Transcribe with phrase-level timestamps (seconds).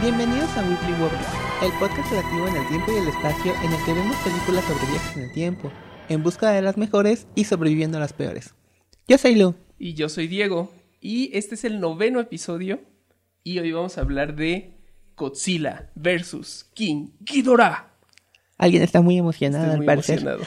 [0.00, 1.20] Bienvenidos a Weekly Warrior,
[1.62, 4.86] el podcast relativo en el tiempo y el espacio en el que vemos películas sobre
[4.90, 5.72] viajes en el tiempo,
[6.08, 8.54] en busca de las mejores y sobreviviendo a las peores.
[9.08, 9.54] Yo soy Lu.
[9.78, 10.72] Y yo soy Diego.
[11.00, 12.80] Y este es el noveno episodio.
[13.42, 14.76] Y hoy vamos a hablar de
[15.16, 17.90] Godzilla versus King Ghidorah.
[18.56, 20.18] Alguien está muy emocionado Estoy al muy parecer.
[20.20, 20.44] emocionado.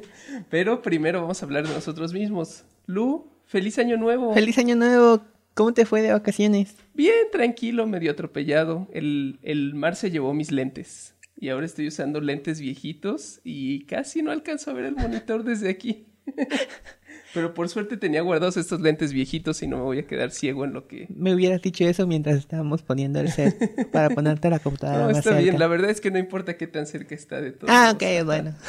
[0.50, 2.64] Pero primero vamos a hablar de nosotros mismos.
[2.86, 4.32] Lu, feliz año nuevo.
[4.34, 5.22] Feliz año nuevo.
[5.58, 6.76] ¿Cómo te fue de vacaciones?
[6.94, 8.86] Bien, tranquilo, medio atropellado.
[8.92, 11.16] El, el mar se llevó mis lentes.
[11.36, 15.68] Y ahora estoy usando lentes viejitos y casi no alcanzo a ver el monitor desde
[15.68, 16.06] aquí.
[17.34, 20.64] Pero por suerte tenía guardados estos lentes viejitos y no me voy a quedar ciego
[20.64, 21.08] en lo que...
[21.10, 25.18] Me hubieras dicho eso mientras estábamos poniendo el set para ponerte la computadora No, más
[25.18, 25.42] está cerca.
[25.42, 25.58] bien.
[25.58, 27.68] La verdad es que no importa qué tan cerca está de todo.
[27.68, 28.54] Ah, ok, bueno.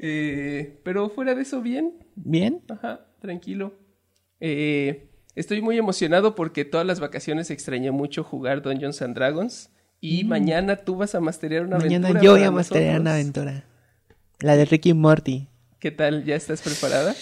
[0.00, 1.92] Eh, pero fuera de eso, bien.
[2.14, 2.62] ¿Bien?
[2.68, 3.74] Ajá, tranquilo.
[4.38, 5.07] Eh,
[5.38, 9.70] estoy muy emocionado porque todas las vacaciones extrañé mucho jugar Dungeons and Dragons.
[10.00, 11.82] Y mañana tú vas a masterear una Mm.
[11.82, 12.24] Mañana aventura.
[12.24, 13.64] yo voy a masterear una aventura.
[14.40, 15.48] La de Ricky Morty.
[15.80, 16.24] ¿Qué tal?
[16.24, 17.14] ¿Ya estás preparada?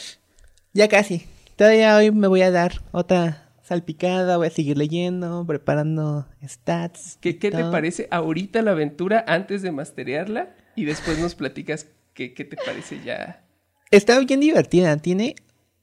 [0.74, 1.26] Ya casi.
[1.56, 7.16] Todavía hoy me voy a dar otra salpicada, voy a seguir leyendo, preparando stats.
[7.20, 10.54] ¿Qué, qué te parece ahorita la aventura antes de masterearla?
[10.76, 13.42] Y después nos platicas qué, qué te parece ya.
[13.90, 15.34] Está bien divertida, tiene,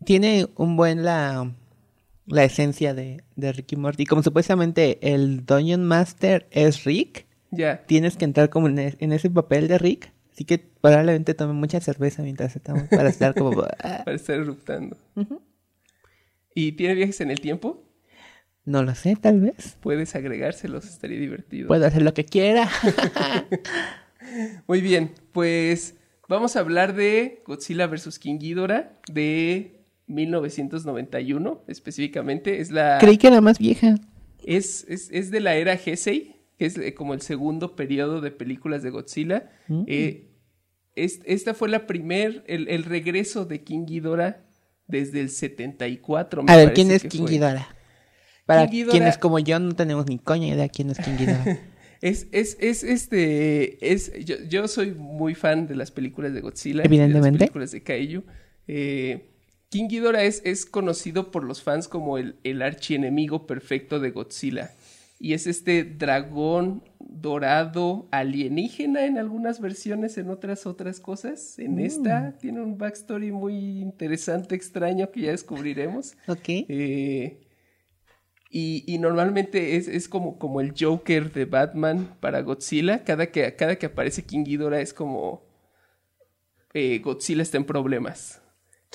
[0.05, 1.51] tiene un buen la,
[2.25, 4.05] la esencia de, de Ricky y Morty.
[4.05, 7.83] Como supuestamente el Dungeon Master es Rick, Ya.
[7.85, 10.11] tienes que entrar como en, e- en ese papel de Rick.
[10.31, 13.61] Así que probablemente tome mucha cerveza mientras estamos para estar como...
[13.83, 14.97] ah, Para estar eruptando.
[16.55, 17.83] ¿Y tiene viajes en el tiempo?
[18.66, 19.77] no lo sé, tal vez.
[19.81, 21.67] Puedes agregárselos, estaría divertido.
[21.67, 22.69] Puedo hacer lo que quiera.
[24.67, 25.95] Muy bien, pues
[26.29, 28.17] vamos a hablar de Godzilla vs.
[28.19, 32.59] King Ghidorah de 1991 específicamente.
[32.61, 33.95] Es la Creí que era más vieja.
[34.45, 38.31] es, es, es de la era Heisei, que es eh, como el segundo periodo de
[38.31, 39.51] películas de Godzilla.
[39.67, 39.83] Mm.
[39.88, 40.29] Eh,
[40.95, 44.44] es- esta fue la primer, el, el regreso de King Ghidorah
[44.88, 46.44] desde el 74.
[46.44, 47.31] me A ver, ¿quién es King fue.
[47.31, 47.67] Ghidorah?
[48.45, 51.57] Para King Ghidorah- quienes como yo no tenemos ni coña idea quién es King Ghidorah.
[52.03, 56.83] Es, es, es este, es, yo, yo soy muy fan de las películas de Godzilla.
[56.83, 57.29] Evidentemente.
[57.29, 58.23] De las películas de Kaiju.
[58.67, 59.29] Eh,
[59.73, 64.69] King Ghidorah es, es conocido por los fans como el, el archienemigo perfecto de Godzilla.
[65.17, 71.57] Y es este dragón dorado alienígena en algunas versiones, en otras otras cosas.
[71.57, 76.13] En esta tiene un backstory muy interesante, extraño, que ya descubriremos.
[76.28, 76.50] ok.
[76.50, 77.41] Eh,
[78.51, 83.03] y, y normalmente es, es como, como el Joker de Batman para Godzilla.
[83.03, 85.41] Cada que, cada que aparece King Ghidorah es como
[86.75, 88.42] eh, Godzilla está en problemas.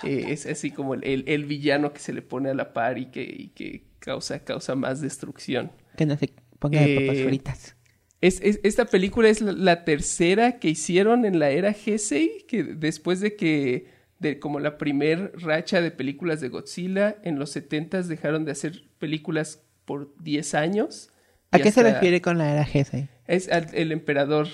[0.05, 2.99] Eh, es así como el, el- el villano que se le pone a la par
[2.99, 5.73] y que, y que causa, causa más destrucción.
[5.97, 7.77] Que no se ponga de papas Eh, fritas.
[8.21, 12.63] Es, es- esta película es la, la tercera que hicieron en la era Heisei, que
[12.65, 13.87] después de que,
[14.19, 18.85] de como la primer racha de películas de Godzilla, en los 70 dejaron de hacer
[18.99, 21.11] películas por 10 años.
[21.51, 23.09] ¿A qué se refiere con la era Heisei?
[23.27, 24.49] Es al- el emperador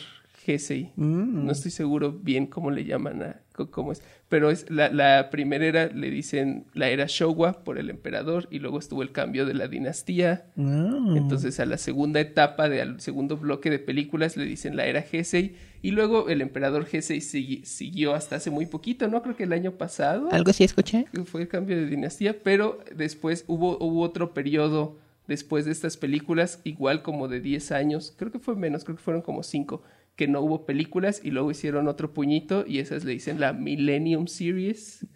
[0.47, 0.93] Heisei.
[0.97, 1.45] Mm.
[1.47, 3.41] No estoy seguro bien cómo le llaman a
[3.71, 7.89] cómo es, pero es la, la primera era le dicen la era Showa por el
[7.89, 10.47] emperador y luego estuvo el cambio de la dinastía.
[10.59, 11.15] Ah.
[11.17, 15.55] Entonces a la segunda etapa del segundo bloque de películas le dicen la era Heisei
[15.83, 19.23] y luego el emperador Heisei sigui- siguió hasta hace muy poquito, ¿no?
[19.23, 21.07] Creo que el año pasado ¿Algo sí escuché?
[21.25, 24.99] fue el cambio de dinastía, pero después hubo, hubo otro periodo
[25.29, 29.03] después de estas películas, igual como de 10 años, creo que fue menos, creo que
[29.03, 29.83] fueron como 5,
[30.17, 34.27] que no hubo películas y luego hicieron otro puñito y esas le dicen la Millennium
[34.29, 35.07] Series.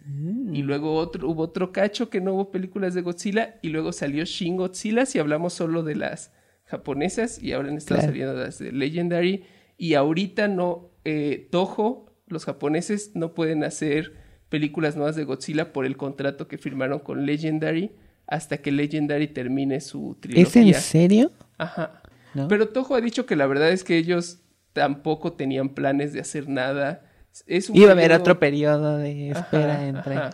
[0.51, 4.25] Y luego otro, hubo otro cacho que no hubo películas de Godzilla y luego salió
[4.25, 6.33] Shin Godzilla si hablamos solo de las
[6.65, 8.11] japonesas y ahora han estado Claro.
[8.13, 9.43] saliendo las de Legendary
[9.77, 14.13] y ahorita no, eh, Toho, los japoneses no pueden hacer
[14.49, 17.91] películas nuevas de Godzilla por el contrato que firmaron con Legendary
[18.27, 20.21] hasta que Legendary termine su ¿Es
[20.51, 20.61] trilogía.
[20.75, 21.31] en serio?
[21.57, 22.01] Ajá.
[22.35, 22.47] ¿No?
[22.47, 24.41] Pero Toho ha dicho que la verdad es que ellos
[24.73, 27.05] tampoco tenían planes de hacer nada.
[27.45, 30.15] Es un Iba a haber otro periodo de espera Ajá, entre...
[30.15, 30.29] ajá.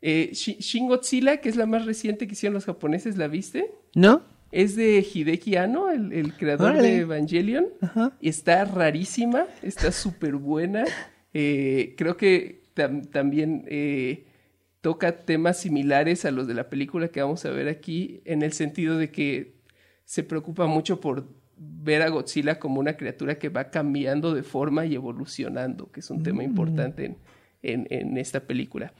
[0.00, 3.70] Eh, Shi- Shin Godzilla, que es la más reciente que hicieron los japoneses, ¿la viste?
[3.94, 4.22] ¿No?
[4.50, 6.88] Es de Hideki Anno, el, el creador Órale.
[6.88, 7.66] de Evangelion.
[7.80, 8.12] Ajá.
[8.20, 10.84] Está rarísima, está súper buena.
[11.34, 14.26] Eh, creo que tam- también eh,
[14.82, 18.52] toca temas similares a los de la película que vamos a ver aquí, en el
[18.52, 19.54] sentido de que
[20.04, 21.26] se preocupa mucho por
[21.84, 26.10] ver a Godzilla como una criatura que va cambiando de forma y evolucionando, que es
[26.10, 27.16] un tema importante en,
[27.62, 28.92] en- en esta película.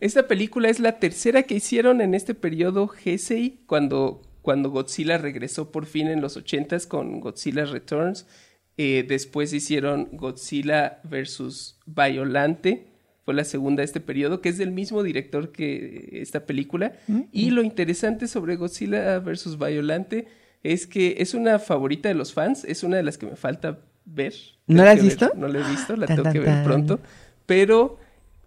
[0.00, 5.70] Esta película es la tercera que hicieron en este periodo Heisei, cuando cuando Godzilla regresó
[5.72, 8.26] por fin en los 80 con Godzilla Returns.
[8.78, 11.78] Eh, después hicieron Godzilla vs.
[11.84, 12.86] Violante,
[13.24, 16.94] fue la segunda de este periodo, que es del mismo director que esta película.
[17.08, 17.22] Mm.
[17.30, 19.58] Y lo interesante sobre Godzilla vs.
[19.58, 20.28] Violante
[20.62, 23.78] es que es una favorita de los fans, es una de las que me falta
[24.04, 24.34] ver.
[24.66, 25.32] ¿No la has ver, visto?
[25.36, 26.64] No la he visto, la Tan, tengo que ver tan.
[26.64, 27.00] pronto.
[27.46, 27.98] Pero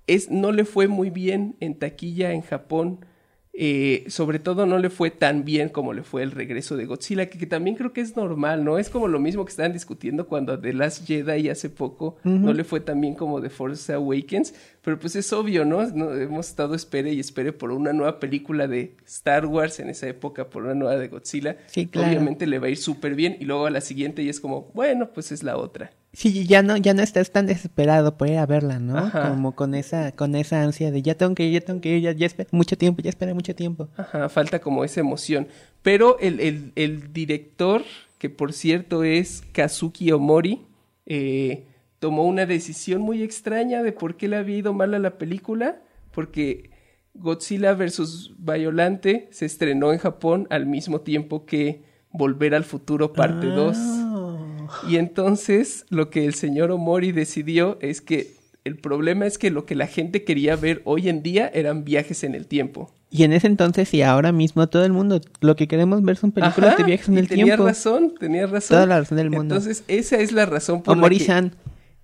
[0.08, 3.06] es, no le fue muy bien en taquilla en Japón.
[3.54, 7.30] Eh, sobre todo no le fue tan bien como le fue el regreso de Godzilla,
[7.30, 8.78] que, que también creo que es normal, ¿no?
[8.78, 12.64] Es como lo mismo que estaban discutiendo cuando The Last Jedi hace poco no le
[12.64, 14.54] fue tan bien como The Force Awakens,
[14.84, 15.86] pero pues es obvio, ¿no?
[15.88, 20.08] No- Hemos estado espere y espere por una nueva película de Star Wars en esa
[20.08, 21.58] época, por una nueva de Godzilla.
[21.68, 22.08] Sí, claro.
[22.10, 24.72] Obviamente le va a ir súper bien y luego a la siguiente y es como,
[24.74, 25.92] bueno, pues es la otra.
[26.14, 28.98] Sí, ya no, ya no estás tan desesperado por ir a verla, ¿no?
[28.98, 29.30] Ajá.
[29.30, 32.02] Como con esa, con esa ansia de ya tengo que ir, ya tengo que ir,
[32.02, 33.88] ya, ya esperé mucho tiempo, ya esperé mucho tiempo.
[33.96, 35.48] Ajá, falta como esa emoción.
[35.84, 37.84] Pero el, el- el director,
[38.18, 40.62] que por cierto es Kazuki Omori,
[41.06, 41.66] eh,
[42.02, 45.84] tomó una decisión muy extraña de por qué le había ido mal a la película,
[46.12, 46.72] porque
[47.14, 48.32] Godzilla vs.
[48.40, 53.78] Violante se estrenó en Japón al mismo tiempo que Volver al Futuro parte 2.
[53.78, 54.68] Ah.
[54.90, 58.34] Y entonces lo que el señor Omori decidió es que
[58.64, 62.24] el problema es que lo que la gente quería ver hoy en día eran viajes
[62.24, 62.92] en el tiempo.
[63.14, 66.32] Y en ese entonces y ahora mismo todo el mundo lo que queremos ver son
[66.32, 67.66] películas Ajá, de viajes en y el tenía tiempo.
[67.66, 68.76] razón, tenía razón.
[68.76, 69.56] Toda la razón del mundo.
[69.56, 71.52] Entonces, esa es la razón por la que Omori-san.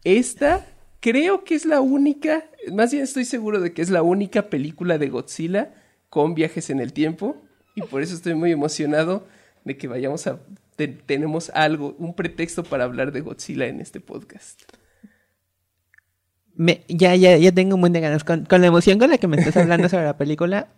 [0.03, 0.65] Esta
[0.99, 4.97] creo que es la única, más bien estoy seguro de que es la única película
[4.97, 5.73] de Godzilla
[6.09, 7.43] con viajes en el tiempo
[7.75, 9.27] y por eso estoy muy emocionado
[9.63, 10.39] de que vayamos a
[10.75, 14.61] te- tenemos algo, un pretexto para hablar de Godzilla en este podcast.
[16.55, 18.23] Me- ya, ya, ya tengo un buen de ganas.
[18.23, 20.69] Con, con la emoción con la que me estás hablando sobre la película,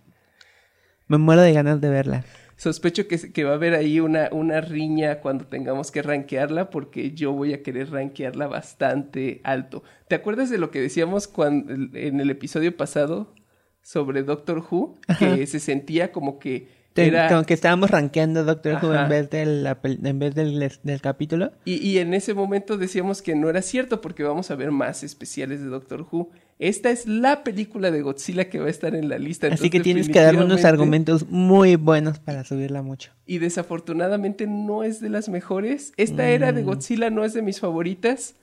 [1.08, 2.26] me muero de ganas de verla.
[2.60, 7.12] Sospecho que, que va a haber ahí una, una riña cuando tengamos que rankearla, porque
[7.12, 9.82] yo voy a querer rankearla bastante alto.
[10.10, 13.34] ¿Te acuerdas de lo que decíamos cuando, en el episodio pasado
[13.82, 15.00] sobre Doctor Who?
[15.18, 17.30] Que se sentía como que era...
[17.30, 21.02] Como que estábamos rankeando Doctor Who en vez, de la pel- en vez del, del
[21.02, 21.54] capítulo.
[21.64, 25.02] Y, y en ese momento decíamos que no era cierto porque vamos a ver más
[25.04, 26.30] especiales de Doctor Who.
[26.60, 29.48] Esta es la película de Godzilla que va a estar en la lista.
[29.48, 33.12] Así entonces que tienes que darme unos argumentos muy buenos para subirla mucho.
[33.26, 35.94] y desafortunadamente no es de las mejores.
[35.98, 36.56] Esta era Mm.
[36.56, 38.36] de Godzilla no es de mis favoritas,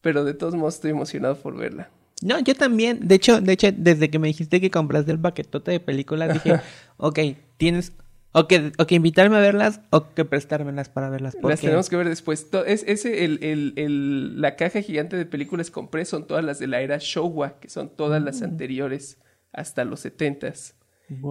[0.00, 1.90] pero de todos modos estoy emocionado por verla.
[2.22, 3.00] No, yo también.
[3.08, 6.60] De hecho, de hecho, desde que me dijiste que compraste el paquetote de películas, dije,
[6.96, 7.18] ok,
[7.56, 7.92] tienes
[8.32, 11.34] o que, o que invitarme a verlas o que prestármelas para verlas.
[11.34, 12.46] Las Porque tenemos que ver después.
[12.66, 16.66] Es, ese, el, el- el- la caja gigante de películas compré son todas las de
[16.66, 19.18] la era Showa, que son todas las anteriores
[19.52, 20.74] hasta los setentas.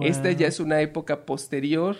[0.02, 1.96] Esta ya es una época posterior.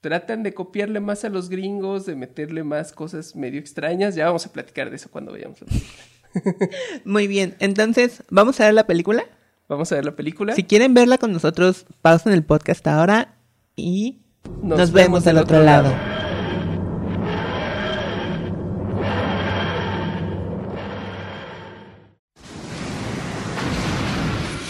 [0.00, 4.14] Tratan de copiarle más a los gringos, de meterle más cosas medio extrañas.
[4.14, 6.68] Ya vamos a platicar de eso cuando vayamos a la película.
[7.04, 9.24] Muy bien, entonces, ¿vamos a ver la película?
[9.68, 10.54] Vamos a ver la película.
[10.54, 13.34] Si quieren verla con nosotros, pausen el podcast ahora
[13.76, 14.20] y
[14.62, 15.90] nos, vemos del otro lado.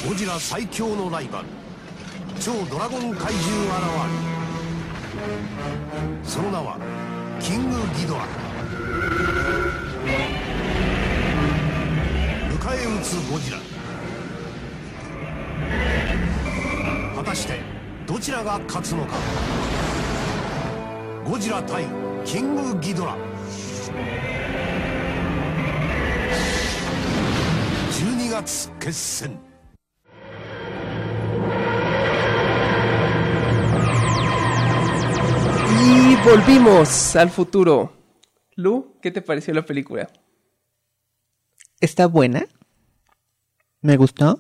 [0.09, 1.47] ゴジラ最強のライバル。
[2.41, 3.75] 超ドラゴン怪獣現
[6.23, 6.77] るその名は
[7.41, 8.27] キングギドラ。
[12.51, 13.59] 迎え撃つゴジラ。
[17.17, 17.72] 果たして
[18.12, 19.16] どちらが勝つのか
[21.26, 21.86] ゴジラ対
[22.26, 23.18] キングギドラ
[27.92, 29.48] 12月決戦
[35.80, 37.92] Y volvimos al futuro.
[38.56, 40.10] Lu, ¿qué te pareció la película?
[41.80, 42.48] ¿Está buena?
[43.82, 44.40] ¿Me gustó?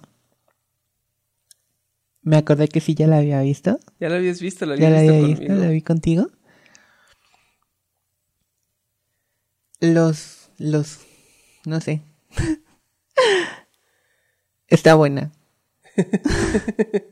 [2.23, 3.79] Me acordé que sí ya la había visto.
[4.00, 4.64] ¿Ya la habías visto?
[4.67, 5.52] ¿La Ya habías la visto había conmigo?
[5.55, 6.26] visto, la vi contigo.
[9.81, 11.00] Los, los,
[11.67, 12.02] no sé.
[14.69, 15.33] Está buena.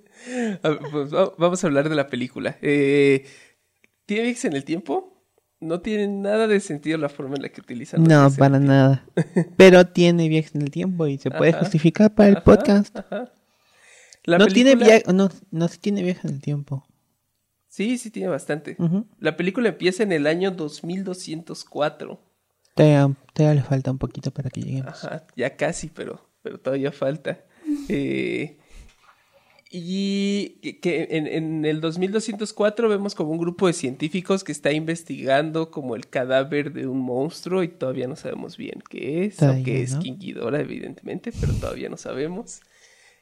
[0.93, 2.57] Pues, va- vamos a hablar de la película.
[2.61, 3.25] Eh,
[4.05, 5.25] ¿Tiene viajes en el tiempo?
[5.61, 8.05] No tiene nada de sentido la forma en la que utilizan.
[8.05, 9.05] No, para nada.
[9.57, 12.97] Pero tiene viajes en el tiempo y se puede justificar para el Ajá, podcast.
[12.97, 13.33] ajá.
[14.25, 16.87] La No tiene película- viaje, no, no tiene viajes en el tiempo.
[17.69, 18.77] Sí, sí tiene bastante.
[19.19, 22.21] La película empieza en el año 2204.
[22.75, 25.05] Todavía, todavía le falta un poquito para que lleguemos.
[25.05, 27.45] Ajá, ya casi, pero, pero todavía falta.
[27.89, 28.57] Eh,
[29.73, 34.73] Y que- que en, en el 2204 vemos como un grupo de científicos que está
[34.73, 39.57] investigando como el cadáver de un monstruo y todavía no sabemos bien qué es, Todavía
[39.59, 40.01] aunque es no.
[40.01, 42.63] King Ghidorah evidentemente, pero todavía no sabemos.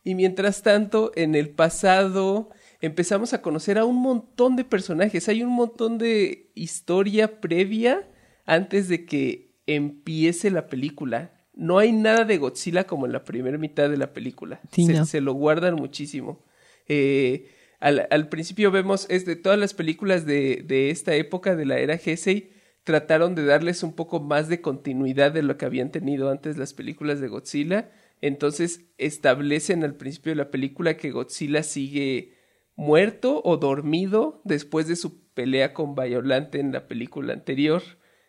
[0.05, 2.51] Y mientras tanto, en el pasado
[2.81, 5.29] empezamos a conocer a un montón de personajes.
[5.29, 8.09] Hay un montón de historia previa
[8.47, 11.33] antes de que empiece la película.
[11.55, 14.61] No hay nada de Godzilla como en la primera mitad de la película.
[14.73, 15.05] Sí, se, no.
[15.05, 16.45] se lo guardan muchísimo.
[16.87, 17.51] Eh,
[17.81, 21.79] al, al principio vemos, es de todas las películas de, de esta época, de la
[21.79, 22.51] era Heisei,
[22.85, 26.73] trataron de darles un poco más de continuidad de lo que habían tenido antes las
[26.73, 27.91] películas de Godzilla.
[28.21, 32.35] Entonces establecen al principio de la película que Godzilla sigue
[32.75, 37.83] muerto o dormido después de su pelea con Violante en la película anterior.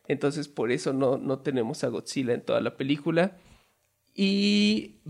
[0.08, 3.38] Entonces por eso no, no tenemos a Godzilla en toda la película.
[4.14, 5.02] Y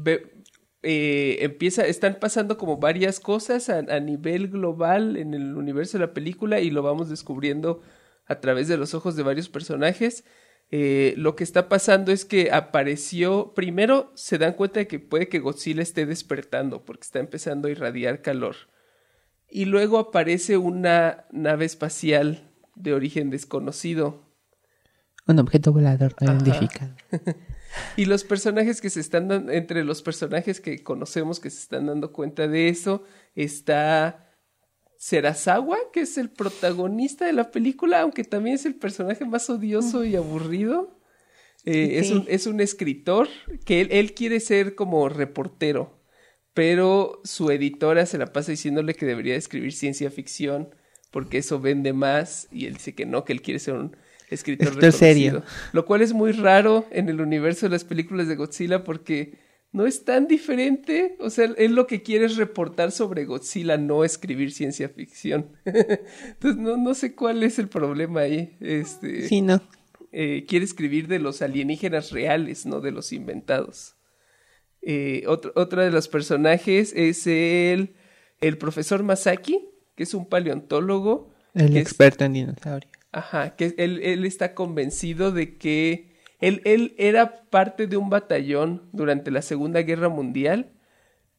[0.84, 6.14] eh, empieza, están pasando como varias cosas a nivel global en el universo de la
[6.14, 7.82] película y lo vamos descubriendo
[8.26, 10.24] a través de los ojos de varios personajes.
[10.72, 15.28] Eh, lo que está pasando es que apareció, primero se dan cuenta de que puede
[15.28, 18.56] que Godzilla esté despertando porque está empezando a irradiar calor.
[19.50, 24.24] Y luego aparece una nave espacial de origen desconocido
[25.26, 26.96] Un objeto volador no identificado.
[27.96, 31.88] Y los personajes que se están dando, entre los personajes que conocemos que se están
[31.88, 33.04] dando cuenta de eso,
[33.36, 34.29] está
[35.00, 40.04] Serazawa, que es el protagonista de la película, aunque también es el personaje más odioso
[40.04, 41.00] y aburrido.
[41.64, 43.30] Eh, es, un, es un escritor
[43.64, 46.02] que él, él quiere ser como reportero,
[46.54, 50.76] pero su editora se la pasa diciéndole que debería escribir ciencia ficción
[51.12, 53.96] porque eso vende más y él dice que no, que él quiere ser un
[54.30, 55.32] escritor Escritor serio.
[55.32, 55.70] reconocido.
[55.72, 59.38] Lo cual es muy raro en el universo de las películas de Godzilla porque
[59.72, 61.16] no es tan diferente.
[61.20, 65.52] O sea, él lo que quiere es reportar sobre Godzilla, no escribir ciencia ficción.
[65.66, 68.58] Entonces, no, no sé cuál es el problema ahí.
[68.60, 69.62] Este, Sí, no.
[70.12, 73.96] eh, quiere escribir de los alienígenas reales, no de los inventados.
[74.82, 77.96] Eh, otro, otro de los personajes es el,
[78.42, 81.30] el profesor Masaki, que es un paleontólogo.
[81.54, 82.92] El es- experto en dinosaurios.
[83.12, 86.09] Ajá, que él, él está convencido de que
[86.40, 90.72] él, él era parte de un batallón durante la Segunda Guerra Mundial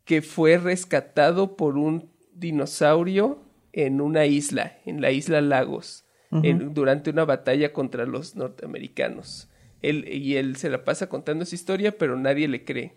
[0.05, 3.43] que fue rescatado por un dinosaurio
[3.73, 9.49] en una isla, en la isla Lagos, en- durante una batalla contra los norteamericanos.
[9.83, 12.97] Él, y él se la pasa contando esa historia, pero nadie le cree.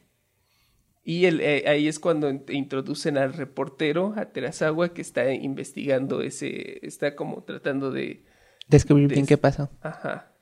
[1.05, 6.21] Y él, eh, ahí es cuando in- introducen al reportero, a Terasawa, que está investigando
[6.21, 8.23] ese, está como tratando de,
[8.67, 9.69] Descubrir bien qué pasó.
[9.81, 10.32] Ajá.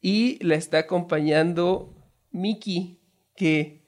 [0.00, 1.94] Y la está acompañando
[2.32, 3.00] Miki,
[3.36, 3.82] que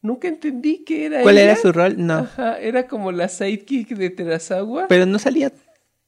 [0.00, 1.94] nunca entendí qué era ¿Cuál era su rol?
[1.98, 2.14] No.
[2.14, 4.88] Ajá, era como la sidekick de Terasawa.
[4.88, 5.52] Pero no salía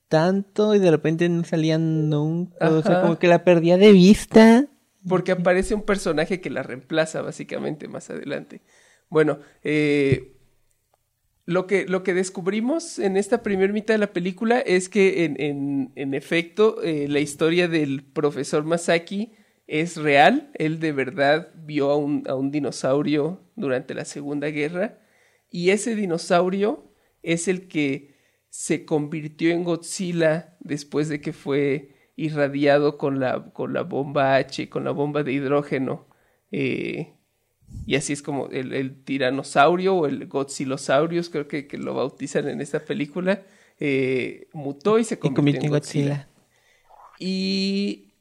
[0.08, 2.70] tanto y de repente no salía nunca.
[2.70, 4.66] O sea, como que la perdía de vista.
[5.08, 8.62] Porque aparece un personaje que la reemplaza, básicamente, más adelante.
[9.08, 10.36] Bueno, eh,
[11.44, 15.40] lo, que, lo que descubrimos en esta primera mitad de la película es que, en,
[15.40, 19.32] en, en efecto, eh, la historia del profesor Masaki
[19.66, 20.50] es real.
[20.54, 24.98] Él de verdad vio a un, a un dinosaurio durante la Segunda Guerra.
[25.50, 26.92] Y ese dinosaurio
[27.22, 28.16] es el que
[28.48, 34.68] se convirtió en Godzilla después de que fue irradiado con la, con la bomba H,
[34.68, 36.06] con la bomba de hidrógeno.
[36.50, 37.14] Eh,
[37.86, 42.48] y así es como el, el tiranosaurio o el Godzilosaurus, creo que, que lo bautizan
[42.48, 43.42] en esta película,
[43.80, 46.08] eh, mutó y se Y convirtió, convirtió en en Godzilla.
[46.08, 46.28] Godzilla.
[47.18, 48.11] Y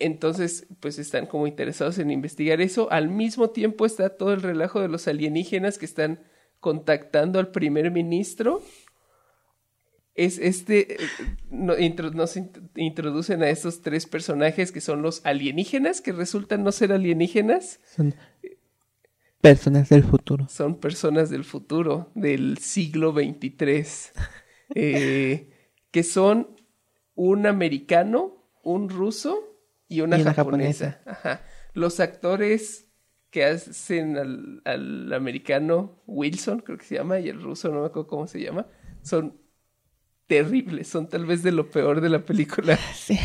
[0.00, 2.90] entonces, pues están como interesados en investigar eso.
[2.90, 6.20] Al mismo tiempo está todo el relajo de los alienígenas que están
[6.58, 8.62] contactando al primer ministro.
[10.14, 10.98] Es este, eh,
[11.50, 16.64] no- intro- nos int- introducen a estos tres personajes que son los alienígenas, que resultan
[16.64, 18.14] no ser alienígenas, Son
[19.40, 20.46] personas del futuro.
[20.48, 24.12] son personas del futuro, del siglo 23,
[24.74, 25.48] eh,
[25.90, 26.56] que son
[27.14, 29.49] un americano, un ruso
[29.90, 31.00] y una, Y una japonesa.
[31.04, 31.42] Ajá.
[31.74, 32.86] Los actores
[33.30, 37.86] que hacen al, al americano Wilson, creo que se llama, y el ruso, no me
[37.88, 38.66] acuerdo cómo se llama,
[39.02, 39.36] son
[40.26, 42.78] terribles, son tal vez de lo peor de la película.
[42.94, 43.18] Sí.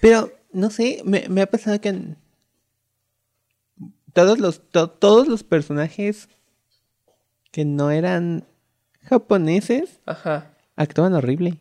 [0.00, 2.16] Pero, no sé, me, me ha pasado que en-
[4.12, 6.28] todos los, to- todos los personajes
[7.52, 8.46] que no eran
[9.02, 10.56] japoneses Ajá.
[10.76, 11.60] actuaban horrible.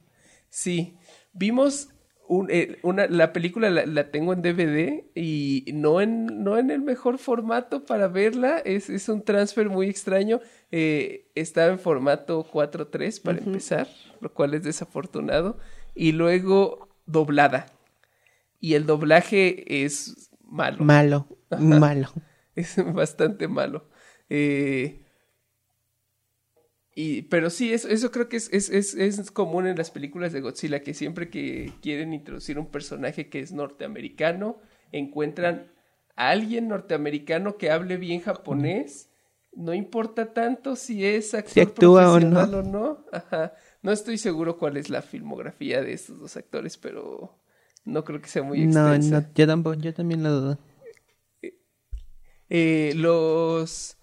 [0.50, 0.98] Sí,
[1.34, 1.90] vimos
[2.30, 6.70] un- eh, una, la película la, la tengo en DVD y no en, no en
[6.72, 8.60] el mejor formato para verla.
[8.60, 10.40] Es, es un transfer muy extraño.
[10.72, 13.88] Eh, estaba en formato 4.3 para empezar,
[14.22, 15.58] lo cual es desafortunado.
[15.96, 17.66] Y luego doblada.
[18.62, 20.78] Y el doblaje es malo.
[20.84, 21.28] Malo,
[21.60, 22.10] malo.
[22.56, 23.88] Es bastante malo.
[24.30, 25.02] Eh,
[27.02, 30.34] y, pero sí, eso, eso creo que es, es, es, es común en las películas
[30.34, 34.58] de Godzilla, que siempre que quieren introducir un personaje que es norteamericano,
[34.92, 35.72] encuentran
[36.18, 39.10] a alguien norteamericano que hable bien japonés.
[39.54, 42.58] No importa tanto si es actor Si actúa o profesional no.
[42.60, 43.06] o no.
[43.14, 43.54] Ajá.
[43.82, 47.40] No estoy seguro cuál es la filmografía de estos dos actores, pero
[47.86, 49.22] no creo que sea muy No, extensa.
[49.22, 50.60] no, yo tampoco, yo también lo dudo.
[52.50, 53.99] Eh, los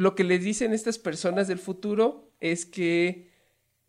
[0.00, 3.28] lo que les dicen estas personas del futuro es que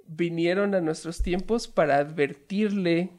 [0.05, 3.11] vinieron a nuestros tiempos para advertirle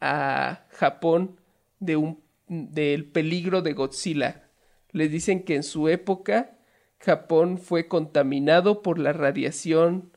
[0.00, 1.40] a Japón
[1.80, 4.48] de un del peligro de Godzilla.
[4.92, 6.56] Les dicen que en su época
[7.00, 10.12] Japón fue contaminado por la radiación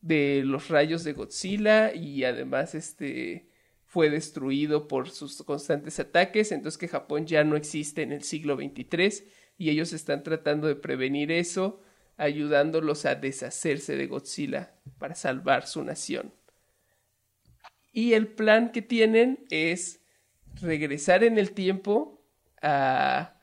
[0.00, 3.48] de los rayos de Godzilla y además este
[3.84, 8.56] fue destruido por sus constantes ataques, entonces que Japón ya no existe en el siglo
[8.56, 9.22] XXIII
[9.56, 11.80] y ellos están tratando de prevenir eso,
[12.16, 16.32] ayudándolos a deshacerse de Godzilla para salvar su nación.
[17.92, 20.00] Y el plan que tienen es
[20.60, 22.24] regresar en el tiempo
[22.62, 23.36] a,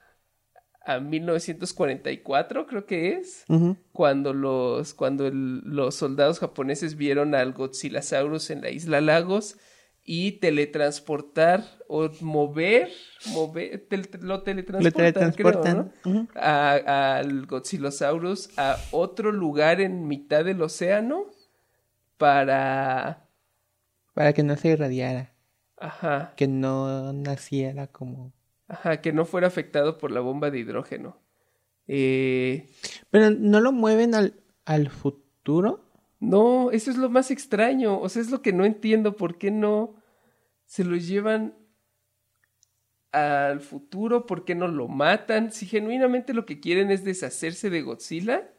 [0.85, 3.45] a 1944, creo que es
[3.93, 9.57] cuando los cuando el- los soldados japoneses vieron al Godzillasaurus en la isla Lagos
[10.03, 12.89] y teletransportar o mover,
[13.33, 14.91] mover tel- lo teletransportan, Lo
[15.61, 15.91] teletransportan.
[16.35, 21.25] al Godzillasaurus a otro lugar en mitad del océano
[22.17, 23.27] para
[24.13, 25.33] Para que no se irradiara,
[25.77, 28.33] ajá, que no naciera como...
[28.67, 31.17] ajá, que no fuera afectado por la bomba de hidrógeno.
[31.87, 32.69] Eh,
[33.09, 34.33] Pero no lo mueven al,
[34.65, 35.90] al futuro.
[36.21, 37.99] No, eso es lo más extraño.
[37.99, 39.17] O sea, es lo que no entiendo.
[39.17, 39.95] ¿Por qué no
[40.65, 41.55] se lo llevan
[43.11, 44.27] al futuro?
[44.27, 45.51] ¿Por qué no lo matan?
[45.51, 48.53] Si genuinamente lo que quieren es deshacerse de Godzilla,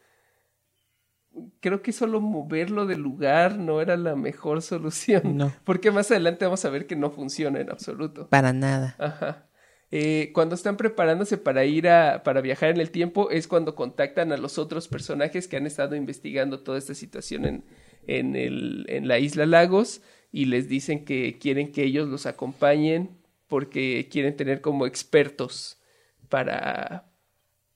[1.60, 5.36] creo que solo moverlo del lugar no era la mejor solución.
[5.36, 5.52] No.
[5.62, 8.28] Porque más adelante vamos a ver que no funciona en absoluto.
[8.28, 8.96] Para nada.
[8.98, 9.48] Ajá.
[9.94, 14.32] Eh, cuando están preparándose para ir a, para viajar en el tiempo, es cuando contactan
[14.32, 17.64] a los otros personajes que han estado investigando toda esta situación en,
[18.06, 20.00] en, el, en la isla Lagos
[20.32, 23.10] y les dicen que quieren que ellos los acompañen
[23.48, 25.78] porque quieren tener como expertos
[26.30, 27.04] para,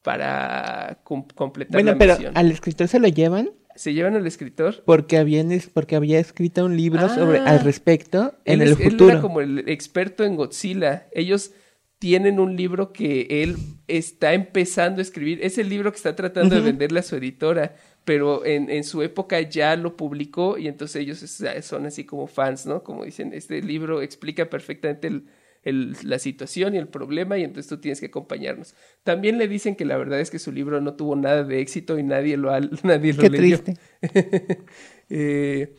[0.03, 2.37] para cum- completar Bueno, la pero misión.
[2.37, 4.83] al escritor se lo llevan Se llevan al escritor.
[4.87, 7.51] porque habían es- porque había escrito un libro sobre Ah.
[7.51, 9.11] al respecto en Él el es- Él futuro.
[9.11, 11.09] era como el experto en Godzilla.
[11.13, 11.53] Ellos
[11.99, 13.57] tienen un libro que él
[13.89, 15.41] está empezando a escribir.
[15.43, 19.03] Es el libro que está tratando de venderle a su editora, pero en, en su
[19.03, 22.83] época ya lo publicó y entonces ellos es- son así como fans, ¿no?
[22.83, 25.27] Como dicen, este libro explica perfectamente el-
[25.63, 28.75] el- la situación y el problema y entonces tú tienes que acompañarnos.
[29.03, 31.99] También le dicen que la verdad es que su libro no tuvo nada de éxito
[31.99, 33.61] y nadie lo, ha- nadie lo Qué leyó.
[33.63, 33.75] triste.
[35.09, 35.77] Eh,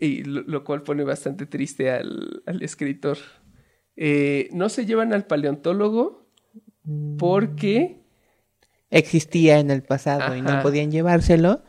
[0.00, 3.18] y lo, lo cual pone bastante triste al, al escritor.
[4.02, 6.26] Eh, no se llevan al paleontólogo
[7.18, 8.00] porque
[8.90, 11.62] Existía en el pasado y no podían llevárselo.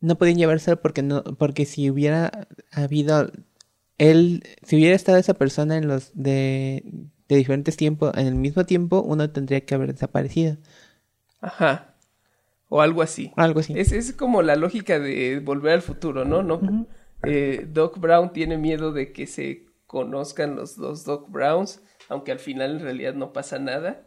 [0.00, 3.32] No podían llevárselo porque no porque si hubiera habido
[3.96, 6.84] él si hubiera estado esa persona en los de
[7.28, 10.58] de diferentes tiempos en el mismo tiempo uno tendría que haber desaparecido.
[11.40, 11.94] Ajá.
[12.68, 13.32] O algo así.
[13.36, 13.72] Algo así.
[13.76, 16.42] Es, es como la lógica de volver al futuro, ¿no?
[16.42, 16.86] no
[17.24, 22.38] Eh, Doc Brown tiene miedo de que se conozcan los dos Doc Browns, aunque al
[22.38, 24.06] final en realidad no pasa nada.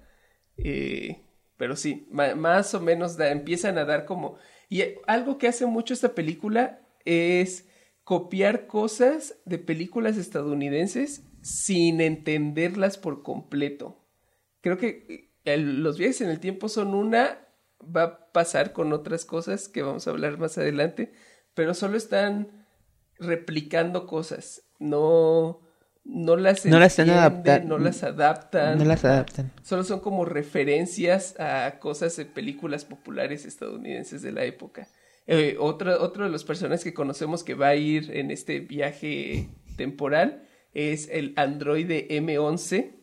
[0.57, 1.23] Eh,
[1.57, 4.37] pero sí, más o menos empiezan a dar como...
[4.69, 7.67] Y eh, algo que hace mucho esta película es
[8.03, 14.05] copiar cosas de películas estadounidenses sin entenderlas por completo.
[14.61, 17.47] Creo que eh, los viajes en el tiempo son una,
[17.83, 21.11] va a pasar con otras cosas que vamos a hablar más adelante,
[21.55, 22.67] pero solo están
[23.17, 25.61] replicando cosas, no,
[26.03, 29.51] no las No las están entienden, adapta- no las adaptan, No las adaptan.
[29.63, 34.87] solo son como referencias a cosas de películas populares estadounidenses de la época.
[35.27, 39.49] Eh, otro, otro de los personajes que conocemos que va a ir en este viaje
[39.77, 42.95] temporal es el androide M11,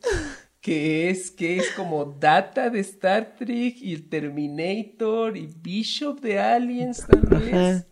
[0.60, 6.40] que es, que es como Data de Star Trek y el Terminator y Bishop de
[6.40, 7.54] Aliens tal vez.
[7.54, 7.84] Ajá.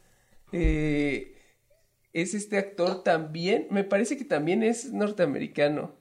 [0.53, 1.36] Eh,
[2.17, 5.95] es este actor también, me parece que también es norteamericano,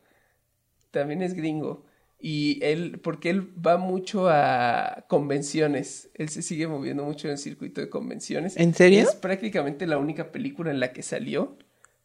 [0.91, 1.86] también es gringo.
[2.17, 7.38] Y él, porque él va mucho a convenciones, él se sigue moviendo mucho en el
[7.38, 8.56] circuito de convenciones.
[8.56, 9.01] ¿En serio?
[9.01, 11.58] Es prácticamente la única película en la que salió,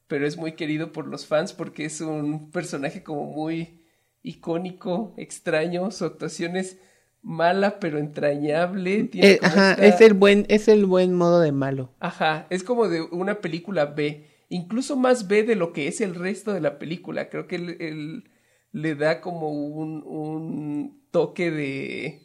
[0.08, 3.84] pero es muy querido por los fans porque es un personaje como muy
[4.24, 6.78] icónico, extraño, su actuación es
[7.22, 9.04] mala pero entrañable.
[9.04, 11.94] Tiene Eh, ajá, esta- es el buen, es el buen modo de malo.
[12.00, 16.14] Ajá, es como de una película B, incluso más B de lo que es el
[16.14, 17.28] resto de la película.
[17.28, 18.30] Creo que él, él
[18.72, 22.22] le da como un, un toque de,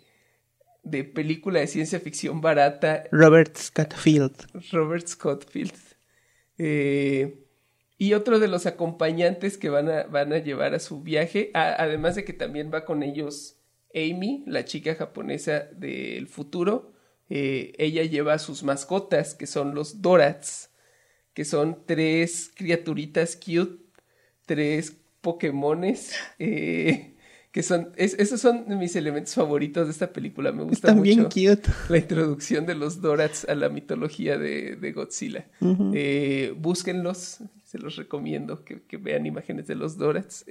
[0.83, 4.35] de película de ciencia ficción barata Robert Scatfield.
[4.71, 5.73] Robert Scottfield.
[6.57, 7.41] Eh,
[7.97, 11.81] y otro de los acompañantes que van a, van a llevar a su viaje, a-
[11.81, 13.57] además de que también va con ellos
[13.95, 16.91] Amy, la chica japonesa del futuro.
[17.29, 20.69] eh, ella lleva a sus mascotas, que son los Dorats,
[21.33, 23.83] que son tres criaturitas cute,
[24.45, 27.15] tres Pokémones, eh,
[27.51, 31.29] que son, es- esos son mis elementos favoritos de esta película, me gusta bien mucho
[31.29, 31.69] cute.
[31.89, 35.47] la introducción de los Dorats a la mitología de, de Godzilla.
[35.95, 40.45] Eh, búsquenlos, se los recomiendo que, que vean imágenes de los Dorats.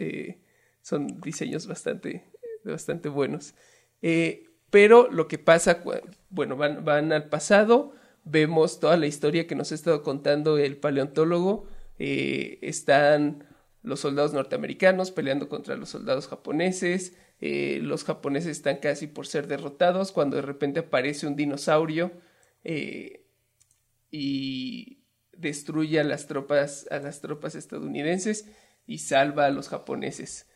[0.82, 2.24] son diseños bastante,
[2.70, 3.54] bastante buenos.
[4.02, 5.82] Eh, pero lo que pasa,
[6.30, 10.76] bueno, van, van al pasado, vemos toda la historia que nos ha estado contando el
[10.76, 11.66] paleontólogo.
[11.98, 13.46] eh, están
[13.82, 17.16] los soldados norteamericanos peleando contra los soldados japoneses.
[17.40, 22.12] eh, los japoneses están casi por ser derrotados cuando de repente aparece un dinosaurio
[24.10, 28.46] y destruye a las tropas a las tropas estadounidenses
[28.86, 30.46] y salva a los japoneses.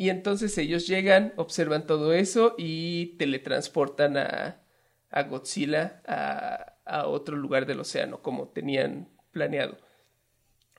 [0.00, 4.62] Y entonces ellos llegan, observan todo eso y teletransportan a,
[5.10, 9.76] a Godzilla a, a otro lugar del océano, como tenían planeado.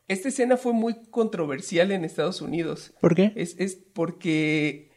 [0.08, 2.96] Esta escena fue muy controversial en Estados Unidos.
[3.00, 3.32] ¿Por qué?
[3.36, 4.90] Es, es porque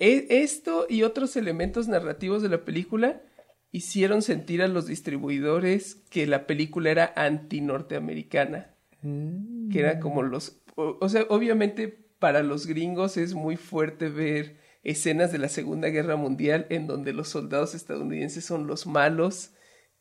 [0.00, 3.22] e- esto y otros elementos narrativos de la película
[3.70, 8.74] hicieron sentir a los distribuidores que la película era anti-norteamericana.
[9.00, 10.60] Que era como los...
[10.74, 15.88] O, o sea, obviamente para los gringos es muy fuerte ver escenas de la Segunda
[15.88, 19.50] Guerra Mundial en donde los soldados estadounidenses son los malos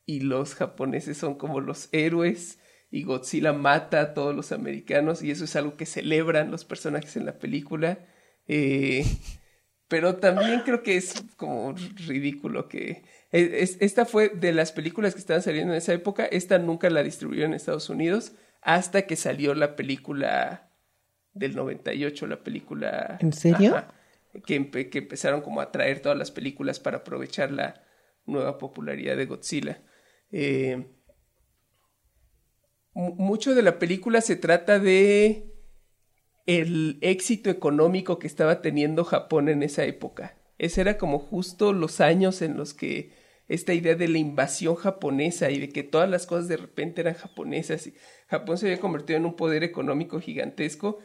[0.06, 2.60] y los japoneses son como los héroes
[2.90, 7.18] y Godzilla mata a todos los americanos y eso es algo que celebran los personajes
[7.18, 8.00] en la película.
[8.48, 9.04] Eh,
[9.90, 11.76] pero también creo que es como
[12.08, 13.04] ridículo que...
[13.34, 17.04] es- esta fue de las películas que estaban saliendo en esa época, esta nunca la
[17.04, 18.32] distribuyeron en Estados Unidos
[18.62, 20.70] hasta que salió la película
[21.34, 23.18] del 98, la película...
[23.22, 23.76] ¿En serio?
[23.76, 23.94] Ajá,
[24.46, 27.84] que, empe- que empezaron como a traer todas las películas para aprovechar la
[28.26, 29.84] nueva popularidad de Godzilla.
[30.32, 30.88] Eh,
[32.94, 35.50] mu- mucho de la película se trata de
[36.46, 40.38] el éxito económico que estaba teniendo Japón en esa época.
[40.58, 43.12] Ese era como justo los años en los que
[43.48, 47.14] esta idea de la invasión japonesa y de que todas las cosas de repente eran
[47.16, 47.94] japonesas y
[48.28, 51.00] Japón se había convertido en un poder económico gigantesco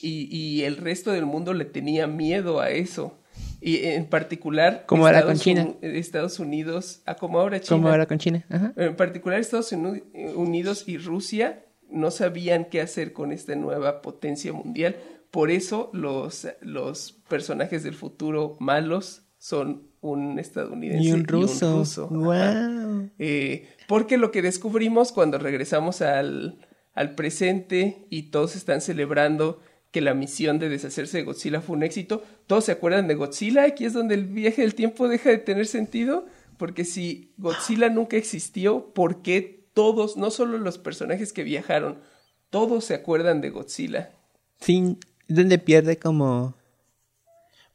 [0.00, 3.18] y, y el resto del mundo le tenía miedo a eso.
[3.60, 5.74] Y en particular Como ahora con Estados China.
[5.82, 7.76] Estados Unidos, ah, como ahora China.
[7.76, 8.44] Como ahora con China.
[8.48, 8.72] Ajá.
[8.76, 10.02] En particular Estados Uni-
[10.36, 14.96] Unidos y Rusia no sabían qué hacer con esta nueva potencia mundial.
[15.32, 21.82] Por eso los, los personajes del futuro malos son un estadounidense Y un ruso.
[21.82, 22.68] Ajá.
[22.78, 23.10] Wow.
[23.18, 26.58] Eh, porque lo que descubrimos cuando regresamos al,
[26.94, 31.82] al presente y todos están celebrando que la misión de deshacerse de Godzilla fue un
[31.82, 35.38] éxito, todos se acuerdan de Godzilla, aquí es donde el viaje del tiempo deja de
[35.38, 36.26] tener sentido,
[36.58, 41.98] porque si Godzilla nunca existió, ¿por qué todos, no solo los personajes que viajaron,
[42.50, 44.10] todos se acuerdan de Godzilla?
[44.60, 44.98] Sí,
[45.28, 46.54] donde pierde como...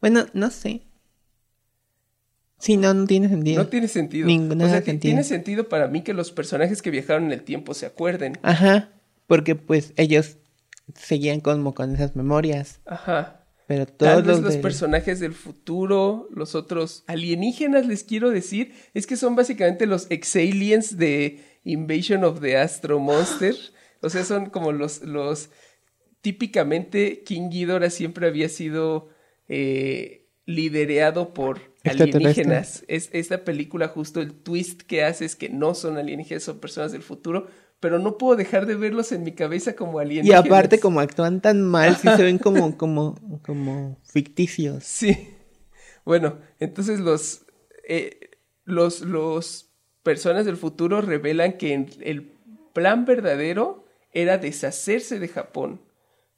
[0.01, 0.81] Bueno, no sé.
[2.59, 3.63] Sí, no, no tiene sentido.
[3.63, 4.27] No tiene sentido.
[4.27, 4.93] Ningún o sea, sentido.
[4.95, 8.37] ti- tiene sentido para mí que los personajes que viajaron en el tiempo se acuerden.
[8.41, 8.89] Ajá,
[9.27, 10.37] porque pues ellos
[10.95, 12.81] seguían como con esas memorias.
[12.85, 13.39] Ajá.
[13.67, 18.29] Pero Tal todos vez los, los de- personajes del futuro, los otros alienígenas, les quiero
[18.29, 23.55] decir, es que son básicamente los ex-aliens de Invasion of the Astro Monster.
[24.01, 25.49] O sea, son como los, los
[26.21, 29.09] típicamente King Ghidorah siempre había sido
[29.47, 32.83] eh, liderado por alienígenas.
[32.87, 36.91] Es, esta película justo el twist que hace es que no son alienígenas, son personas
[36.91, 37.47] del futuro,
[37.83, 40.45] pero no puedo dejar de verlos en mi cabeza como Y alienígenas.
[40.45, 43.15] aparte como actúan tan mal, sí se ven como, como,
[43.45, 44.85] como ficticios.
[44.85, 45.35] Sí.
[46.05, 47.45] Bueno, entonces los,
[47.85, 48.31] eh,
[48.63, 52.31] los, los personas del futuro revelan que el
[52.71, 55.81] plan verdadero era deshacerse de Japón,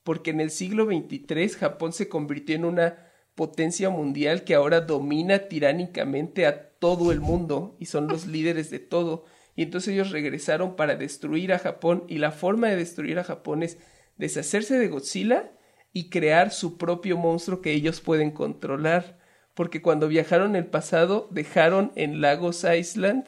[0.03, 3.05] porque en el siglo XXIII Japón se convirtió en una
[3.35, 8.79] potencia mundial que ahora domina tiránicamente a todo el mundo y son los líderes de
[8.79, 9.25] todo.
[9.55, 13.63] Y entonces ellos regresaron para destruir a Japón y la forma de destruir a Japón
[13.63, 13.77] es
[14.17, 15.51] deshacerse de Godzilla
[15.93, 19.17] y crear su propio monstruo que ellos pueden controlar.
[19.53, 23.25] Porque cuando viajaron en el pasado dejaron en Lagos Island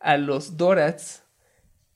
[0.00, 1.22] a los Dorats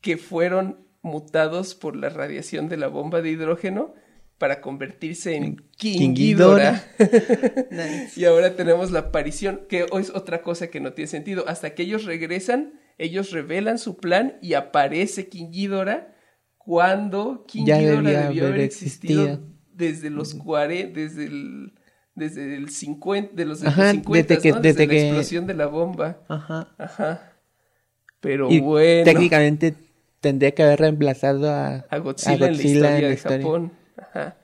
[0.00, 3.94] que fueron mutados por la radiación de la bomba de hidrógeno
[4.38, 6.84] para convertirse en King King Ghidorah.
[7.70, 8.20] Nice.
[8.20, 11.44] Y ahora tenemos la aparición, que es otra cosa que no tiene sentido.
[11.48, 16.14] Hasta que ellos regresan, ellos revelan su plan y aparece King Ghidorah
[16.56, 19.40] cuando King Ya Ghidorah debió haber existido
[19.72, 21.72] desde los 40, desde el,
[22.14, 24.60] desde el 50, de los, Ajá, 50, desde que- ¿no?
[24.60, 26.18] desde, desde la que- explosión de la bomba.
[26.28, 26.74] Ajá.
[26.78, 27.32] Ajá.
[28.20, 29.74] Pero Y bueno, técnicamente
[30.20, 33.72] tendría que haber reemplazado a, a Godzilla, en la historia de Japón.
[33.96, 34.36] Ajá.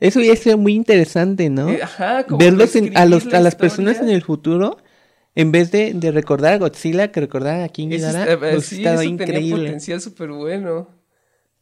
[0.00, 1.70] Eso hubiera sido muy interesante, ¿no?
[1.70, 4.16] Eh, ajá, como Verlos en- a, los, la a las personas en historia.
[4.16, 4.78] el futuro,
[5.36, 8.76] en vez de, de recordar a Godzilla, que recordar a King Ghidorah, está- hubiera sí,
[8.78, 9.64] estado eso tenía increíble.
[9.66, 10.88] potencial súper bueno.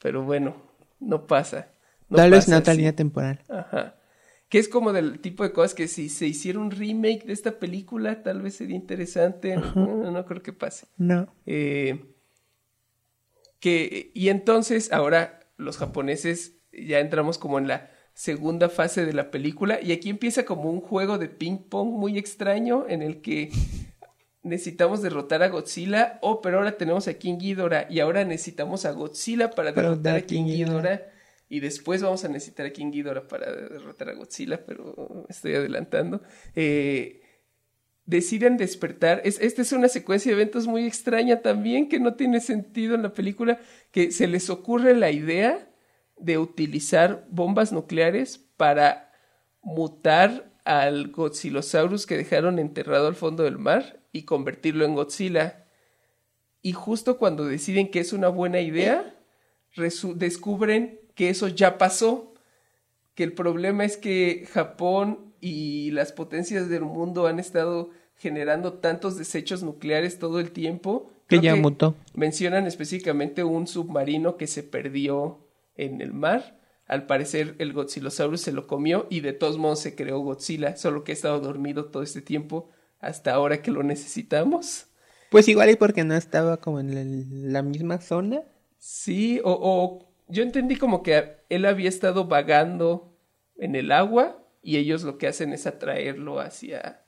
[0.01, 0.57] Pero bueno,
[1.01, 1.69] no pasa.
[2.09, 3.41] No Tal vez en otra línea temporal.
[3.49, 3.97] Ajá.
[4.49, 7.59] Que es como del tipo de cosas que si se hiciera un remake de esta
[7.59, 9.57] película, tal vez sería interesante.
[9.57, 10.87] No, no creo que pase.
[10.97, 11.27] No.
[11.47, 12.05] Eh,
[13.61, 19.31] que, y entonces ahora los japoneses ya entramos como en la segunda fase de la
[19.31, 23.51] película y aquí empieza como un juego de ping pong muy extraño en el que
[24.43, 28.93] necesitamos derrotar a Godzilla, oh, pero ahora tenemos a King Ghidorah y ahora necesitamos a
[28.93, 30.81] Godzilla para derrotar a King King Ghidorah.
[30.81, 31.15] Ghidorah
[31.49, 36.23] y después vamos a necesitar a King Ghidorah para derrotar a Godzilla, pero estoy adelantando.
[36.55, 37.23] Eh,
[38.07, 39.21] deciden despertar.
[39.25, 43.03] Es, esta es una secuencia de eventos muy extraña también, que no tiene sentido en
[43.03, 45.69] la película, que se les ocurre la idea
[46.17, 49.13] de utilizar bombas nucleares para
[49.63, 55.67] mutar al Godzilosaurus que dejaron enterrado al fondo del mar y convertirlo en Godzilla.
[56.63, 59.15] Y justo cuando deciden que es una buena idea,
[59.77, 62.33] descubren que eso ya pasó,
[63.15, 69.19] que el problema es que Japón y las potencias del mundo han estado generando tantos
[69.19, 71.11] desechos nucleares todo el tiempo.
[71.29, 71.95] Que ya mutó.
[72.15, 75.39] Mencionan específicamente un submarino que se perdió
[75.77, 76.59] en el mar.
[76.87, 81.03] Al parecer el Godzilosaurus se lo comió y de todos modos se creó Godzilla, solo
[81.05, 82.69] que ha estado dormido todo este tiempo
[83.01, 84.87] hasta ahora que lo necesitamos.
[85.31, 88.43] Pues igual y porque no estaba como en el- la misma zona.
[88.79, 93.17] Sí, o, o yo entendí como que él había estado vagando
[93.57, 97.03] en el agua y ellos lo que hacen es atraerlo hacia,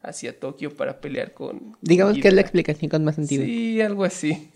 [0.00, 1.76] hacia Tokio para pelear con...
[1.80, 3.44] Digamos que es la explicación con más sentido.
[3.44, 4.50] Sí, algo así.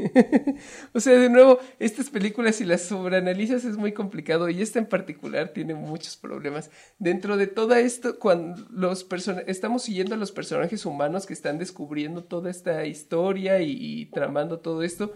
[0.94, 4.86] o sea, de nuevo, estas películas si las sobreanalizas es muy complicado y esta en
[4.86, 6.70] particular tiene muchos problemas.
[6.98, 9.06] Dentro de todo esto, cuando los
[9.46, 14.60] estamos siguiendo a los personajes humanos que están descubriendo toda esta historia y, y tramando
[14.60, 15.12] todo esto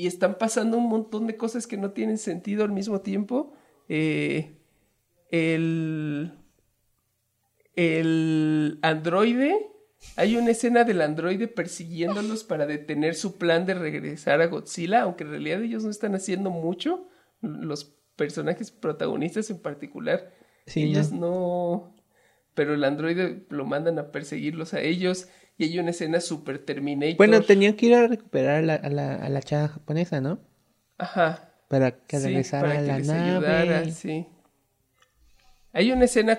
[0.00, 3.52] y están pasando un montón de cosas que no tienen sentido al mismo tiempo.
[3.86, 4.56] Eh,
[5.30, 6.39] el
[7.88, 9.66] el androide,
[10.16, 15.24] hay una escena del androide persiguiéndolos para detener su plan de regresar a Godzilla, aunque
[15.24, 17.08] en realidad ellos no están haciendo mucho,
[17.42, 20.32] los personajes protagonistas en particular,
[20.66, 21.94] Sí, ellos no.
[22.54, 27.16] pero el androide lo mandan a perseguirlos a ellos y hay una escena super Terminator.
[27.16, 30.40] Bueno, tenían que ir a recuperar a la, a la, a la chava japonesa, ¿no?
[30.98, 31.50] Ajá.
[31.68, 33.30] Para que Sí, regresara para a que la les nave.
[33.30, 34.26] ayudara, sí.
[35.72, 36.38] Hay una escena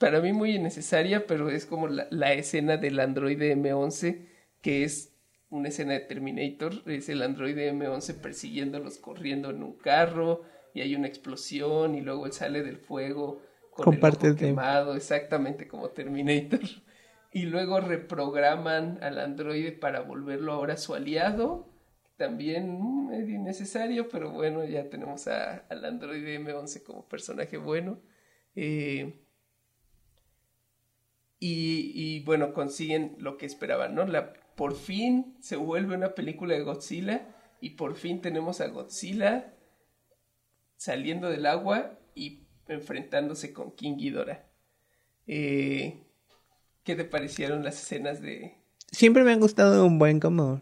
[0.00, 4.28] para mí muy innecesaria, pero es como la, la escena del androide M11,
[4.62, 5.14] que es
[5.50, 10.42] una escena de Terminator, es el androide M11 persiguiéndolos corriendo en un carro
[10.74, 14.36] y hay una explosión y luego él sale del fuego con, Con el partes ojo
[14.36, 16.60] de- quemado, exactamente como Terminator.
[17.32, 21.68] Y luego reprograman al androide para volverlo ahora su aliado.
[22.16, 28.00] También mm, medio innecesario, pero bueno, ya tenemos a- al androide M11 como personaje bueno.
[28.56, 29.19] Eh,
[31.40, 34.06] y, y, bueno, consiguen lo que esperaban, ¿no?
[34.06, 37.26] La, por fin se vuelve una película de Godzilla
[37.60, 39.54] y por fin tenemos a Godzilla
[40.76, 44.44] saliendo del agua y enfrentándose con King Ghidorah.
[45.26, 46.02] Eh,
[46.84, 48.54] ¿Qué te parecieron las escenas de...
[48.90, 50.60] Siempre me han gustado un buen como...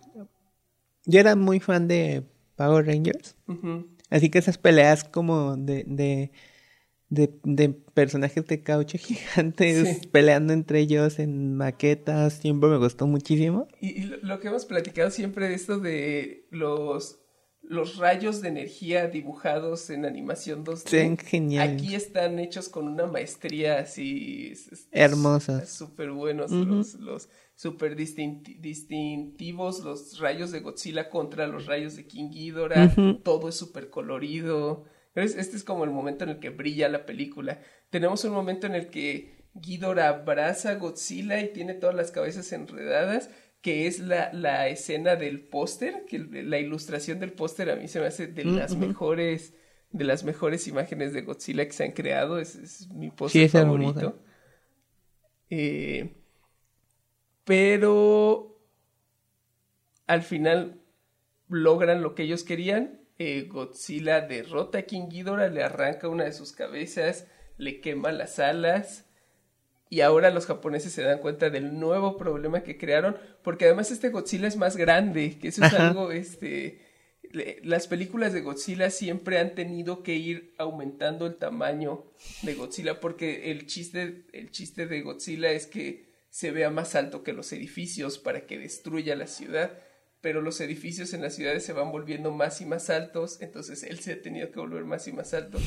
[1.04, 2.24] Yo era muy fan de
[2.56, 3.36] Power Rangers.
[4.10, 6.32] Así que esas peleas como de, de,
[7.10, 10.06] de, de personajes de caucho gigantes Sí.
[10.08, 13.66] peleando entre ellos en maquetas, siempre me gustó muchísimo.
[13.80, 17.20] Y, y lo, lo que hemos platicado siempre de esto de los
[17.60, 20.88] los rayos de energía dibujados en animación 2D.
[20.88, 21.74] Sean geniales.
[21.82, 24.54] Aquí están hechos con una maestría así.
[24.90, 25.68] Hermosas.
[25.68, 32.06] Súper buenos, los, los súper distinti- distintivos, los rayos de Godzilla contra los rayos de
[32.06, 32.94] King Ghidorah.
[33.22, 34.84] Todo es súper colorido.
[35.18, 35.36] ¿Ves?
[35.36, 37.60] Este es como el momento en el que brilla la película.
[37.90, 42.52] Tenemos un momento en el que Ghidorah abraza a Godzilla y tiene todas las cabezas
[42.52, 47.88] enredadas, que es la, la escena del póster, que la ilustración del póster a mí
[47.88, 49.54] se me hace de Mm, las mejores
[49.90, 54.18] de las mejores imágenes de Godzilla que se han creado, es, es mi póster favorito.
[55.50, 56.14] Eh,
[57.44, 58.60] pero
[60.06, 60.82] al final
[61.48, 63.00] logran lo que ellos querían.
[63.18, 67.26] Eh, Godzilla derrota a King Ghidorah, le arranca una de sus cabezas,
[67.56, 69.04] le quema las alas.
[69.90, 74.10] Y ahora los japoneses se dan cuenta del nuevo problema que crearon, porque además este
[74.10, 75.88] Godzilla es más grande, que eso es Ajá.
[75.88, 76.82] algo, este,
[77.32, 82.04] le- las películas de Godzilla siempre han tenido que ir aumentando el tamaño
[82.42, 87.22] de Godzilla, porque el chiste, el chiste de Godzilla es que se vea más alto
[87.22, 89.72] que los edificios para que destruya la ciudad,
[90.20, 93.98] pero los edificios en las ciudades se van volviendo más y más altos, entonces él
[94.00, 95.58] se ha tenido que volver más y más alto.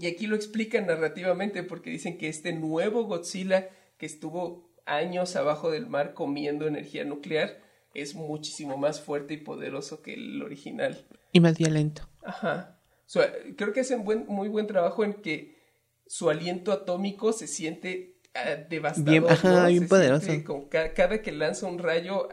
[0.00, 5.70] Y aquí lo explican narrativamente porque dicen que este nuevo Godzilla que estuvo años abajo
[5.70, 7.60] del mar comiendo energía nuclear
[7.94, 11.06] es muchísimo más fuerte y poderoso que el original.
[11.32, 12.08] Y más violento.
[12.24, 12.80] Ajá.
[13.04, 15.58] O sea, creo que hacen buen, muy buen trabajo en que
[16.06, 19.10] su aliento atómico se siente ah, devastador.
[19.10, 19.68] Bien, ajá, ¿no?
[19.68, 20.68] bien Se poderoso.
[20.70, 22.28] ca- cada que lanza un rayo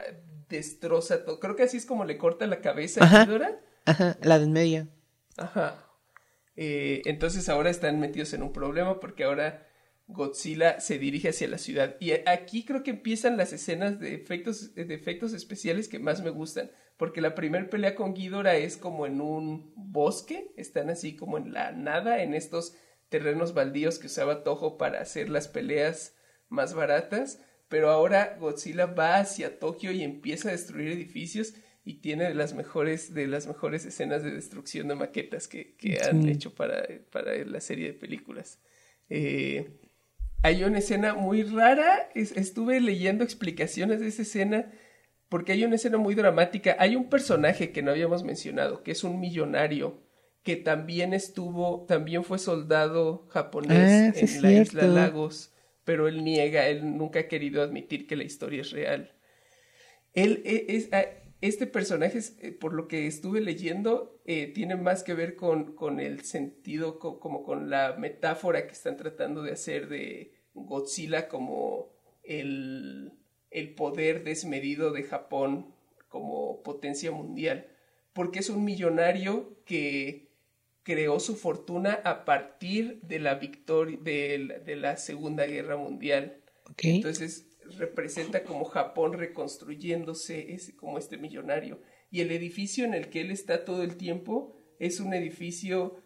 [0.49, 1.39] destroza todo.
[1.39, 3.21] Creo que así es como le corta la cabeza Ajá.
[3.21, 3.59] a Ghidorah.
[3.85, 4.87] Ajá, la del medio.
[5.37, 5.85] Ajá.
[6.55, 9.65] Eh, entonces ahora están metidos en un problema porque ahora
[10.07, 11.95] Godzilla se dirige hacia la ciudad.
[11.99, 16.31] Y aquí creo que empiezan las escenas de efectos, de efectos especiales que más me
[16.31, 16.71] gustan.
[16.97, 20.51] Porque la primera pelea con Ghidorah es como en un bosque.
[20.57, 22.75] Están así como en la nada, en estos
[23.07, 26.15] terrenos baldíos que usaba Toho para hacer las peleas
[26.49, 27.39] más baratas.
[27.69, 31.53] Pero ahora Godzilla va hacia Tokio y empieza a destruir edificios
[31.85, 35.99] y tiene de las mejores, de las mejores escenas de destrucción de maquetas que, que
[36.01, 36.31] han Sí.
[36.31, 38.59] hecho para, para la serie de películas.
[39.09, 39.69] Eh,
[40.41, 44.71] hay una escena muy rara, es- estuve leyendo explicaciones de esa escena
[45.29, 46.75] porque hay una escena muy dramática.
[46.79, 50.01] Hay un personaje que no habíamos mencionado, que es un millonario,
[50.43, 54.87] que también estuvo, también fue soldado japonés Ah, en la isla.
[54.87, 55.51] Lagos,
[55.89, 59.11] pero él niega, él nunca ha querido admitir que la historia es real.
[60.13, 60.89] Él e- es,
[61.41, 65.99] este personaje, eh, por lo que estuve leyendo, eh, tiene más que ver con, con
[65.99, 71.91] el sentido, co- como con la metáfora que están tratando de hacer de Godzilla como
[72.23, 73.13] el,
[73.49, 75.73] el poder desmedido de Japón
[76.07, 77.65] como potencia mundial.
[78.13, 80.28] Porque es un millonario que
[80.89, 86.41] creó su fortuna a partir de la victoria de, la- de la Segunda Guerra Mundial.
[86.67, 86.85] Ok.
[86.85, 87.45] Entonces
[87.77, 91.79] representa como Japón reconstruyéndose es como este millonario.
[92.09, 96.01] Y el edificio en el que él está todo el tiempo es un edificio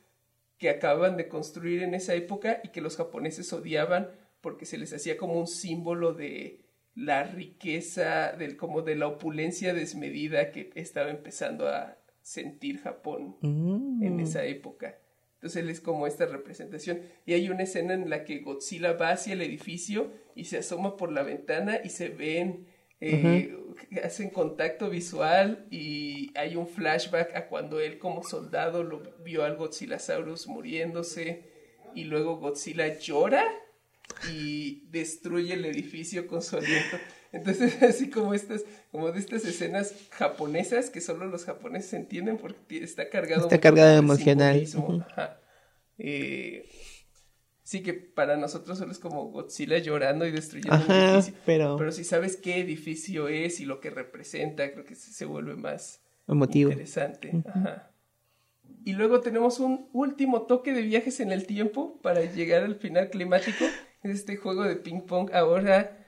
[0.57, 4.09] que acaban de construir en esa época y que los japoneses odiaban
[4.41, 9.73] porque se les hacía como un símbolo de la riqueza, del, como de la opulencia
[9.73, 14.01] desmedida que estaba empezando a sentir Japón Mm.
[14.03, 14.97] en esa época.
[15.35, 17.01] Entonces él es como esta representación.
[17.25, 20.95] Y hay una escena en la que Godzilla va hacia el edificio y se asoma
[20.97, 22.65] por la ventana y se ven,
[23.01, 23.53] eh,
[24.01, 29.57] hacen contacto visual y hay un flashback a cuando él como soldado lo vio al
[29.57, 31.43] Godzillasaurus muriéndose
[31.93, 33.43] y luego Godzilla llora
[34.31, 36.97] y destruye el edificio con su aliento.
[37.33, 42.83] Entonces, así como estas, como de estas escenas japonesas que solo los japoneses entienden porque
[42.83, 44.63] está cargado, Está cargado de emocional.
[45.09, 45.39] Ajá.
[45.97, 46.69] Eh,
[47.63, 51.33] sí que para nosotros solo es como Godzilla llorando y destruyendo un Ajá, edificio.
[51.45, 55.55] pero Pero si sabes qué edificio es y lo que representa, creo que se vuelve
[55.55, 56.71] más emotivo.
[56.71, 57.41] interesante.
[57.45, 57.89] Ajá.
[58.85, 63.09] Y luego tenemos un último toque de viajes en el tiempo para llegar al final
[63.09, 63.65] climático.
[64.03, 65.31] Es este juego de ping pong.
[65.33, 66.02] Ahora,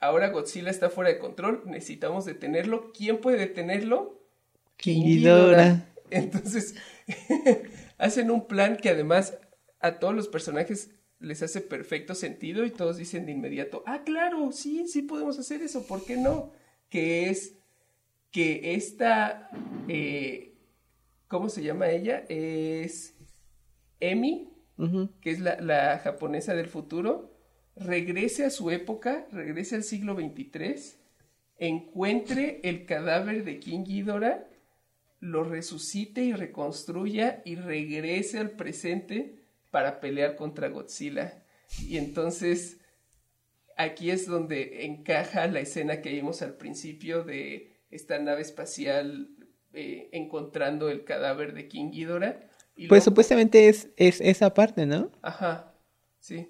[0.00, 1.62] ahora Godzilla está fuera de control.
[1.66, 2.92] Necesitamos detenerlo.
[2.92, 4.20] ¿Quién puede detenerlo?
[4.76, 5.86] King Ghidorah.
[6.10, 6.76] Entonces,
[7.98, 9.38] hacen un plan que además
[9.80, 14.52] a todos los personajes les hace perfecto sentido y todos dicen de inmediato, ah, claro,
[14.52, 16.52] sí, sí podemos hacer eso, ¿por qué no?
[16.88, 17.58] Que es
[18.30, 19.50] que esta,
[19.88, 20.58] eh,
[21.26, 22.24] ¿cómo se llama ella?
[22.28, 23.14] Es
[23.98, 24.52] Emi,
[25.22, 27.35] que es la, la japonesa del futuro,
[27.76, 30.94] regrese a su época, regrese al siglo XXIII,
[31.58, 34.44] encuentre el cadáver de King Ghidorah
[35.20, 39.36] lo resucite y reconstruya y regrese al presente
[39.70, 41.42] para pelear contra Godzilla.
[41.80, 42.78] Y entonces
[43.76, 49.30] aquí es donde encaja la escena que vimos al principio de esta nave espacial
[49.72, 52.40] eh, encontrando el cadáver de King Ghidorah.
[52.76, 55.10] Y Pues luego- supuestamente es, es esa parte, ¿no?
[55.22, 55.72] Ajá,
[56.20, 56.48] sí.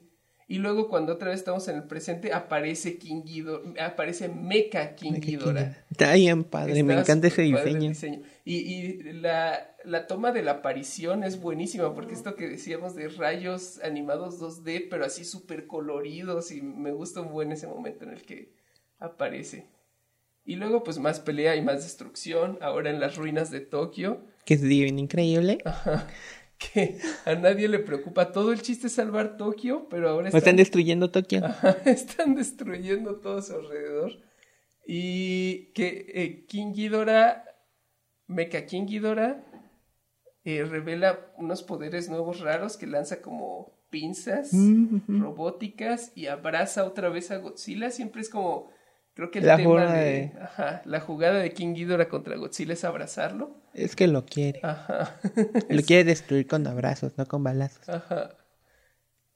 [0.49, 5.15] Y luego cuando otra vez estamos en el presente aparece King Ghidorah, aparece Mecha King
[5.15, 5.77] Ghidorah.
[5.91, 8.23] Está bien padre, me Está encanta ese diseño.
[8.45, 13.09] Y, y la, la toma de la aparición es buenísima, porque esto que decíamos de
[13.09, 18.13] rayos animados 2D, pero así súper coloridos, y me gusta un buen ese momento en
[18.13, 18.53] el que
[19.01, 19.67] aparece.
[20.45, 24.55] Y luego, pues más pelea y más destrucción, ahora en las ruinas de Tokio, Que
[24.55, 25.59] es bien increíble.
[25.65, 26.07] Ajá,
[26.59, 28.33] que a nadie le preocupa.
[28.33, 31.45] Todo el chiste es salvar Tokio, pero ahora están están, destruyendo Tokio.
[31.45, 34.13] Ajá, están destruyendo todo a su alrededor.
[34.87, 37.45] Y que eh, King Ghidorah,
[38.27, 39.45] Mecha King Ghidorah,
[40.45, 47.09] eh, revela unos poderes nuevos raros que lanza como pinzas Mm, robóticas y abraza otra
[47.09, 47.91] vez a Godzilla.
[47.91, 48.69] Siempre es como,
[49.17, 52.37] creo que el La tema jugada de, de- ajá, la jugada de King Ghidorah contra
[52.37, 53.57] Godzilla es abrazarlo.
[53.75, 54.61] Es que lo quiere.
[54.63, 55.19] Ajá.
[55.69, 57.89] Lo quiere destruir con abrazos, no con balazos.
[57.89, 58.31] Ajá.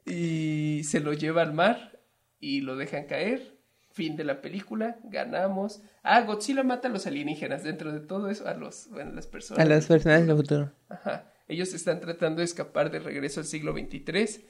[0.06, 1.98] Y se lo lleva al mar
[2.40, 3.58] y lo dejan caer.
[3.92, 5.82] Fin de la película, ganamos.
[6.02, 7.64] Ah, Godzilla mata a los alienígenas.
[7.64, 9.64] Dentro de todo eso, a los, bueno, las personas.
[9.64, 10.72] A las personas del futuro.
[10.88, 11.26] Ajá.
[11.48, 14.46] Ellos están tratando de escapar de regreso al siglo XXIII.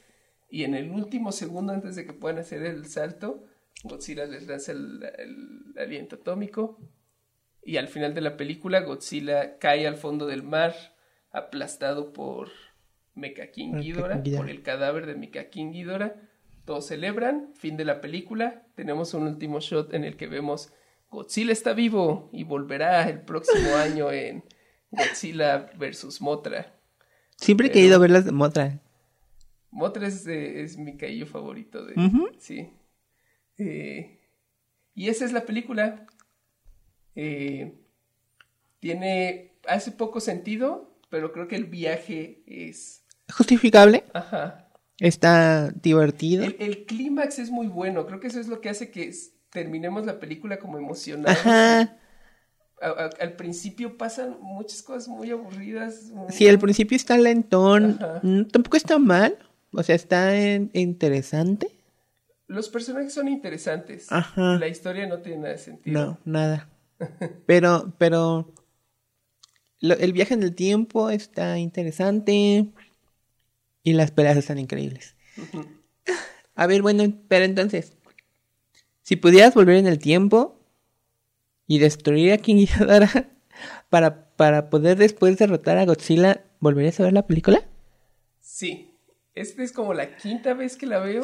[0.49, 3.43] Y en el último segundo antes de que puedan hacer el salto,
[3.83, 6.79] Godzilla les lanza el, el aliento atómico.
[7.63, 10.73] Y al final de la película, Godzilla cae al fondo del mar,
[11.31, 12.49] aplastado por
[13.13, 16.15] Mecha King Por Ghidorah, por el cadáver de Mecha King Ghidorah.
[16.65, 18.63] Todos celebran, fin de la película.
[18.75, 20.71] Tenemos un último shot en el que vemos
[21.09, 24.43] Godzilla está vivo y volverá el próximo año en
[24.91, 26.73] Godzilla versus Motra.
[27.35, 28.79] Siempre he querido verlas de Motra.
[29.71, 31.95] Motra es, de- es mi caillo favorito de...
[32.37, 32.69] Sí.
[33.63, 34.19] Eh,
[34.95, 36.05] y esa es la película.
[37.15, 37.73] Eh,
[38.79, 39.51] tiene...
[39.67, 43.03] Hace poco sentido, pero creo que el viaje es...
[43.31, 44.03] Justificable.
[44.13, 44.67] Ajá.
[44.99, 46.43] Está divertido.
[46.43, 48.05] El, el clímax es muy bueno.
[48.07, 49.13] Creo que eso es lo que hace que
[49.51, 51.37] terminemos la película como emocionados.
[51.39, 51.97] Ajá.
[52.81, 56.05] A- a- al principio pasan muchas cosas muy aburridas.
[56.11, 57.97] muy- Sí, al principio está lentón.
[58.01, 58.19] Ajá.
[58.23, 59.37] Mm, Tampoco está mal.
[59.73, 61.67] O sea, está en- interesante.
[62.51, 64.11] Los personajes son interesantes.
[64.11, 64.57] Ajá.
[64.59, 65.99] La historia no tiene nada de sentido.
[66.05, 66.67] No, nada.
[67.45, 68.53] Pero, pero
[69.79, 72.67] lo- el viaje en el tiempo está interesante
[73.83, 75.15] y las peleas están increíbles.
[76.55, 77.93] A ver, bueno, pero entonces,
[79.01, 80.59] si pudieras volver en el tiempo
[81.67, 83.29] y destruir a King Ghidorah
[83.89, 87.63] para, para poder después derrotar a Godzilla, ¿volverías a ver la película?
[88.41, 88.93] Sí.
[89.33, 91.23] Esta es como la quinta vez que la veo.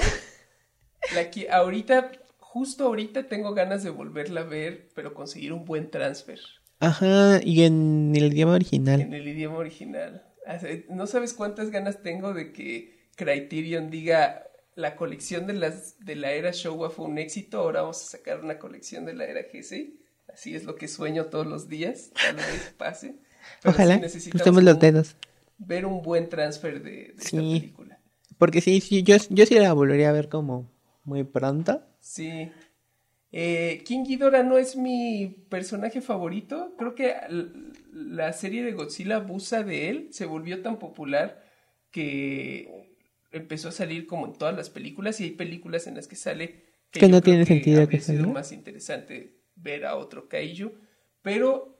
[1.15, 5.89] La que ahorita, justo ahorita tengo ganas de volverla a ver, pero conseguir un buen
[5.89, 6.39] transfer
[6.79, 9.01] Ajá, y en el idioma original.
[9.01, 10.23] en el idioma original.
[10.89, 14.43] No sabes cuántas ganas tengo de que Criterion diga
[14.75, 18.41] la colección de las de la era Showa fue un éxito, ahora vamos a sacar
[18.43, 19.99] una colección de la era Heisei.
[20.31, 23.15] Así es lo que sueño todos los días, tal vez pase.
[23.63, 25.15] Pero sí Ojalá, necesitamos crucemos los dedos.
[25.57, 27.37] ver un buen transfer de, de esta Sí.
[27.37, 27.99] película.
[28.37, 30.69] Porque sí, sí, yo, yo sí la volvería a ver como
[31.07, 31.81] muy pronto.
[31.99, 32.51] Sí.
[33.31, 36.75] Eh, King Ghidorah no es mi personaje favorito.
[36.77, 37.13] Creo que
[37.91, 40.07] la serie de Godzilla abusa de él.
[40.11, 41.43] Se volvió tan popular
[41.91, 42.93] que
[43.31, 46.65] empezó a salir como en todas las películas y hay películas en las que sale
[46.91, 48.33] Que yo no tiene sentido habría que sido salga.
[48.33, 50.71] más interesante ver a otro Kaiju.
[51.21, 51.79] Pero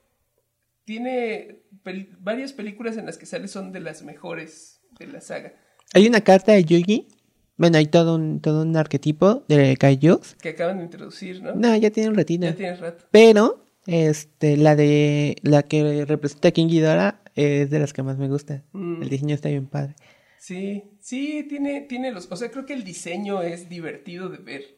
[0.84, 5.52] tiene pel- varias películas en las que sale son de las mejores de la saga.
[5.94, 7.08] Hay una carta de Yugi.
[7.58, 10.36] Bueno, hay todo un, todo un arquetipo de Kaijus.
[10.36, 11.54] Que acaban de introducir, ¿no?
[11.54, 12.46] No, ya tiene un ratito.
[12.46, 13.04] Ya tienes rato.
[13.10, 18.16] Pero, este, la de la que representa a King Ghidorah es de las que más
[18.16, 18.62] me gusta.
[18.72, 19.02] Mm.
[19.02, 19.96] El diseño está bien padre.
[20.38, 24.76] Sí, sí, tiene, tiene los, o sea, creo que el diseño es divertido de ver,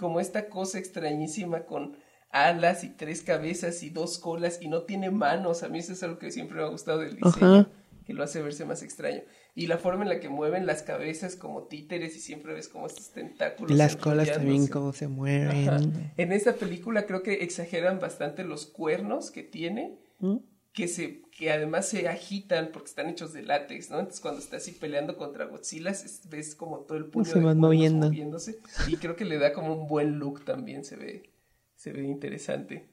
[0.00, 1.96] como esta cosa extrañísima con
[2.30, 6.02] alas y tres cabezas y dos colas y no tiene manos, a mí eso es
[6.02, 7.68] algo que siempre me ha gustado del diseño,
[8.06, 9.20] que lo hace verse más extraño.
[9.54, 12.86] Y la forma en la que mueven las cabezas como títeres y siempre ves como
[12.86, 13.76] estos tentáculos.
[13.76, 15.14] Las colas también cómo se Ajá.
[15.14, 16.12] mueven.
[16.16, 20.36] En esta película creo que exageran bastante los cuernos que tiene, ¿Mm?
[20.72, 23.98] que se que además se agitan porque están hechos de látex, ¿no?
[23.98, 27.44] Entonces cuando está así peleando contra Godzilla es- ves como todo el puño Se de
[27.44, 28.06] van moviendo.
[28.06, 31.30] moviéndose y creo que le da como un buen look también se ve
[31.76, 32.86] se ve interesante.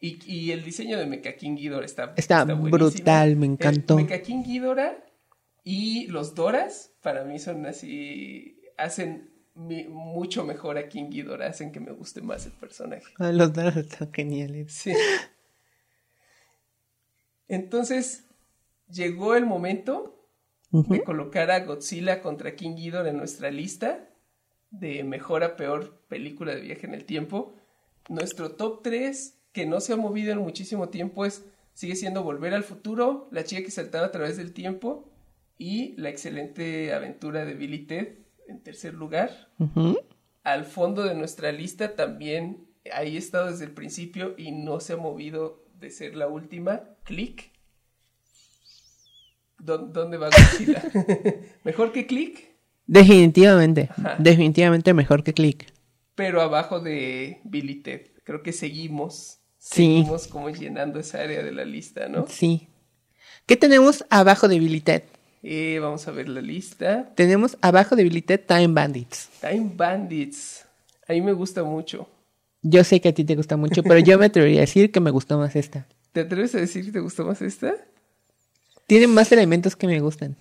[0.00, 2.70] Y, y el diseño de Mecha King Ghidorah está, Está buenísimo.
[2.90, 3.98] brutal, me El encantó.
[4.24, 4.96] King Ghidorah
[5.64, 11.72] y los Doras, para mí son así, hacen mi- mucho mejor a King Ghidorah, hacen
[11.72, 13.12] que me guste más el personaje.
[13.18, 14.72] Ah, Los dos están geniales.
[14.72, 14.92] Sí.
[17.48, 18.24] Entonces,
[18.88, 20.18] llegó el momento
[20.70, 24.08] de colocar a Godzilla contra King Ghidorah en nuestra lista
[24.70, 27.54] de mejor a peor película de viaje en el tiempo.
[28.08, 31.44] Nuestro top 3, que no se ha movido en muchísimo tiempo, es
[31.74, 35.11] sigue siendo Volver al futuro, La chica que saltaba a través del tiempo
[35.62, 38.08] y La excelente aventura de Billy Ted
[38.48, 39.30] en tercer lugar.
[40.42, 44.94] Al fondo de nuestra lista también ahí he estado desde el principio y no se
[44.94, 46.82] ha movido de ser la última.
[47.04, 47.52] Click.
[49.58, 50.82] ¿Dó- ¿Dónde va Godzilla?
[51.64, 52.50] Mejor que Click,
[52.86, 53.88] Definitivamente.
[53.96, 54.16] Ajá.
[54.18, 55.72] Definitivamente mejor que Click.
[56.16, 58.08] pero abajo de Billy Ted.
[58.24, 59.38] Creo que seguimos.
[59.58, 59.76] Sí.
[59.98, 62.26] Seguimos como llenando esa área de la lista, ¿no?
[62.28, 62.68] Sí.
[63.46, 65.02] ¿Qué tenemos abajo de Billy Ted?
[65.42, 67.12] Eh, vamos a ver la lista.
[67.16, 69.28] Tenemos abajo de Billy Time Bandits.
[69.40, 70.64] Time Bandits.
[71.08, 72.08] A mí me gusta mucho.
[72.62, 75.00] Yo sé que a ti te gusta mucho, pero yo me atrevería a decir que
[75.00, 75.88] me gustó más esta.
[76.12, 77.74] ¿Te atreves a decir que te gustó más esta?
[78.86, 80.36] Tiene más elementos que me gustan.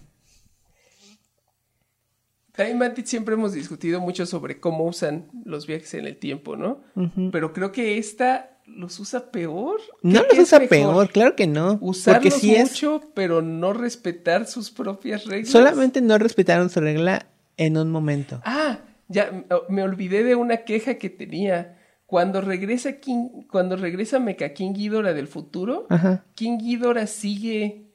[2.55, 6.83] Time Bandits siempre hemos discutido mucho sobre cómo usan los viajes en el tiempo, ¿no?
[7.31, 9.79] Pero creo que esta los usa peor.
[10.01, 11.77] No los usa mejor peor, claro que no.
[11.81, 12.69] Usarlos es.
[12.71, 15.49] mucho, pero no respetar sus propias reglas.
[15.51, 18.41] Solamente no respetaron su regla en un momento.
[18.45, 21.77] Ah, ya m- me olvidé de una queja que tenía.
[22.05, 26.25] Cuando regresa King, cuando regresa Mecha King Ghidorah del futuro, Ajá.
[26.35, 27.85] King Ghidorah sigue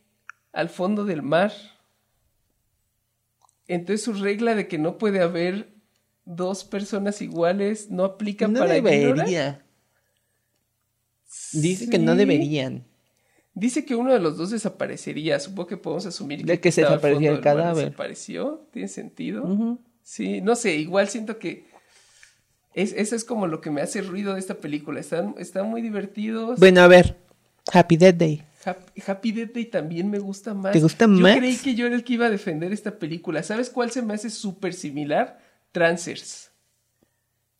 [0.53, 1.53] al fondo del mar.
[3.68, 5.74] Entonces su regla de que no puede haber
[6.24, 9.62] dos personas iguales no aplica No para Ghidorah.
[11.53, 12.84] Dice que no deberían.
[13.55, 15.40] Dice que uno de los dos desaparecería.
[15.40, 17.86] Supongo que podemos asumir De que se fondo el cadáver.
[17.86, 18.66] Desapareció.
[18.72, 19.78] ¿Tiene sentido?
[20.03, 21.64] Sí, no sé, igual siento que
[22.74, 25.01] es, eso es como lo que me hace ruido de esta película.
[25.01, 26.59] Están, están muy divertidos.
[26.61, 27.16] Bueno, a ver.
[27.72, 28.42] Happy Death Day.
[28.64, 30.72] Happy, Happy Death Day también me gusta más.
[30.72, 31.36] ¿Te gusta yo más?
[31.38, 33.42] creí que yo era el que iba a defender esta película.
[33.42, 35.40] ¿Sabes cuál se me hace súper similar?
[35.72, 36.51] Trancers.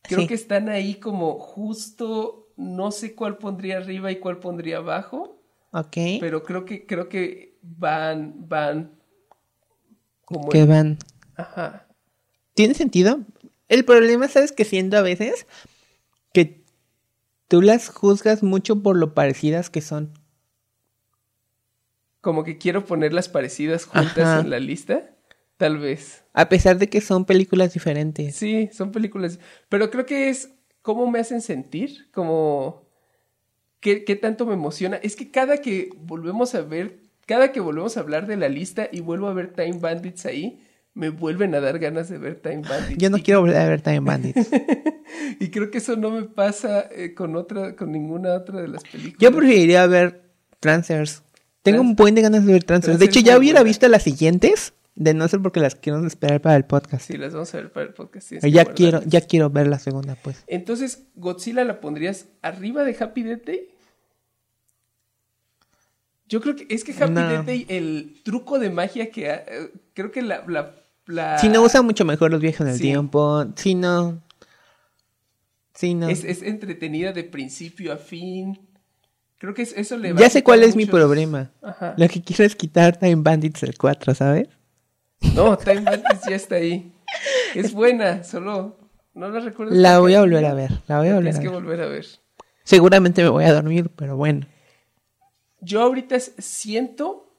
[0.03, 0.27] Creo Sí.
[0.29, 5.43] que están ahí como justo, no sé cuál pondría arriba y cuál pondría abajo,
[5.73, 5.97] Ok.
[6.21, 8.93] pero creo que, creo que van, van
[10.25, 10.49] como...
[10.49, 10.99] que van.
[11.37, 11.87] Ajá.
[12.55, 13.21] ¿Tiene sentido?
[13.69, 14.53] El problema, ¿sabes?
[14.53, 15.47] Que siendo a veces
[16.33, 16.63] que
[17.49, 20.13] tú las juzgas mucho por lo parecidas que son.
[22.21, 24.41] Como que quiero ponerlas parecidas juntas Ajá.
[24.41, 25.11] en la lista.
[25.57, 26.25] Tal vez.
[26.35, 28.37] A pesar de que son películas diferentes.
[28.37, 29.39] Sí, son películas.
[29.69, 30.51] Pero creo que es
[30.87, 32.85] cómo me hacen sentir, como
[33.81, 34.95] qué, qué tanto me emociona.
[34.99, 38.89] Es que cada que volvemos a ver, cada que volvemos a hablar de la lista
[38.93, 40.65] y vuelvo a ver Time Bandits ahí,
[40.95, 42.99] me vuelven a dar ganas de ver Time Bandits.
[42.99, 44.49] Yo no quiero volver a ver Time Bandits.
[45.41, 48.83] Y creo que eso no me pasa eh, con otra, con ninguna otra de las
[48.83, 49.19] películas.
[49.19, 50.23] Yo preferiría ver
[50.61, 51.23] Transers.
[51.63, 52.99] Tengo un buen de ganas de ver Transers.
[52.99, 53.69] De hecho, ya hubiera buena.
[53.69, 57.07] visto las siguientes, de no ser porque las quiero esperar para el podcast.
[57.07, 58.33] Sí, las vamos a ver para el podcast.
[58.41, 60.43] que ya quiero, ya quiero ver la segunda, pues.
[60.47, 63.69] Entonces, ¿Godzilla la pondrías arriba de Happy Death Day?
[66.29, 67.29] Yo creo que es que Happy No.
[67.29, 70.75] Death Day, el truco de magia que ha- eh, creo que la, la,
[71.07, 72.83] la- Si no usa mucho mejor los viajes en el Sí.
[72.83, 73.45] tiempo.
[73.55, 74.23] Si no.
[75.75, 76.09] Si no.
[76.09, 78.59] es, es entretenida de principio a fin.
[79.39, 81.53] Creo que es- eso le va Ya sé cuál es mi problema.
[81.63, 81.95] Ajá.
[81.99, 84.49] Lo que quiero es quitar Time Bandits el 4, ¿sabes?
[85.35, 86.93] No, Time Bandits ya está ahí.
[87.55, 88.77] Es buena, solo
[89.17, 89.75] no la recuerdo.
[89.75, 90.71] La voy a volver a ver.
[90.87, 91.55] La voy a volver Tienes a que ver.
[91.55, 92.07] volver a ver.
[92.65, 94.47] Seguramente me voy a dormir, pero bueno.
[95.61, 97.33] Yo ahorita siento,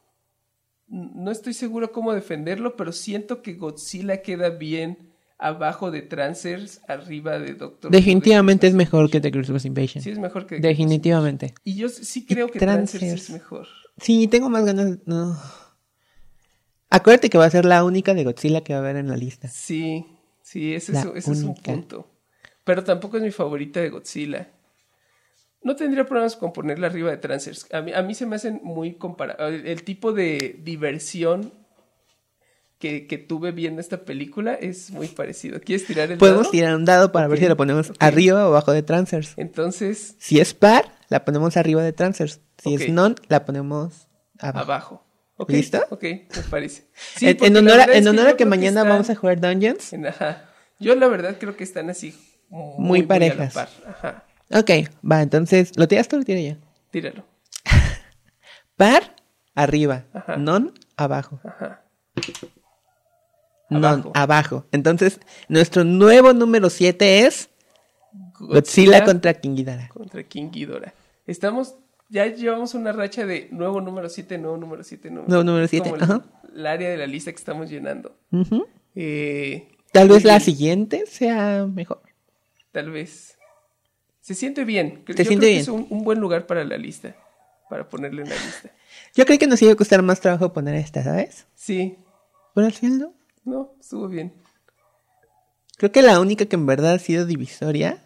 [0.88, 7.38] no estoy seguro cómo defenderlo, pero siento que Godzilla queda bien abajo de Trancers, arriba
[7.38, 10.04] de Doctor Definitivamente es mejor que The Christmas Invasion.
[10.04, 11.54] Sí, es mejor que Definitivamente.
[11.64, 13.24] Y yo sí creo que Trancers, Trancers.
[13.26, 13.68] es mejor.
[13.98, 14.98] Sí, tengo más ganas.
[15.06, 15.38] No.
[16.90, 19.18] Acuérdate que va a ser la única de Godzilla que va a haber en la
[19.18, 19.48] lista.
[19.50, 20.06] Sí,
[20.42, 22.08] sí, ese, es, ese es un punto.
[22.64, 24.50] Pero tampoco es mi favorita de Godzilla.
[25.64, 27.68] No tendría problemas con ponerla arriba de Trancers.
[27.74, 29.62] A mí, a mí se me hacen muy comparables.
[29.62, 31.52] El, el tipo de diversión
[32.80, 35.60] que, que tuve viendo esta película es muy parecido.
[35.60, 36.52] ¿Quieres tirar el Podemos dado?
[36.52, 39.34] tirar un dado para ver si la ponemos arriba o abajo de Transers.
[39.36, 42.40] Entonces, Si es par, la ponemos arriba de Transers.
[42.60, 44.08] Si es non, la ponemos
[44.40, 44.60] abajo.
[44.60, 45.07] abajo.
[45.38, 45.86] Ok, ¿Listo?
[45.92, 46.88] Ok, me parece.
[47.16, 50.50] Sí, en, honor, a, en honor que mañana están vamos a jugar Dungeons, ajá.
[50.80, 52.16] Yo la verdad creo que están así
[52.50, 53.54] muy, Muy parejas.
[53.54, 53.70] par.
[53.88, 54.24] Ajá.
[54.52, 54.70] Ok,
[55.10, 56.56] va, entonces, ¿lo tiras tú o lo tiro yo?
[56.92, 57.24] Tíralo.
[58.78, 59.16] Par,
[59.56, 60.06] arriba.
[60.14, 60.38] Ajá.
[60.38, 61.40] Non, abajo.
[61.44, 61.84] Ajá.
[63.70, 64.12] Non, Abajo.
[64.16, 64.66] abajo.
[64.72, 65.20] Entonces,
[65.50, 67.50] nuestro nuevo número 7 es
[68.40, 69.90] Godzilla, contra King Ghidorah.
[69.90, 70.94] contra King Ghidorah.
[71.26, 71.76] Estamos,
[72.10, 75.90] ya llevamos una racha de nuevo número 7, nuevo número 7, nuevo, Nuevo número siete,
[75.90, 76.26] como el- ajá.
[76.56, 78.18] el área de la lista que estamos llenando.
[78.96, 82.02] Eh, Tal vez la siguiente sea mejor.
[82.72, 83.38] Tal vez.
[84.22, 85.04] Se siente bien.
[85.08, 85.54] Se yo siente creo bien.
[85.54, 87.16] que es un, un buen lugar para la lista.
[87.70, 88.72] Para ponerle en la lista.
[89.16, 91.46] Yo creo que nos iba a costar más trabajo poner esta, ¿sabes?
[91.56, 91.98] Sí.
[92.56, 93.14] Pero al final no.
[93.46, 94.34] No, estuvo bien.
[95.78, 98.04] Creo que la única que en verdad ha sido divisoria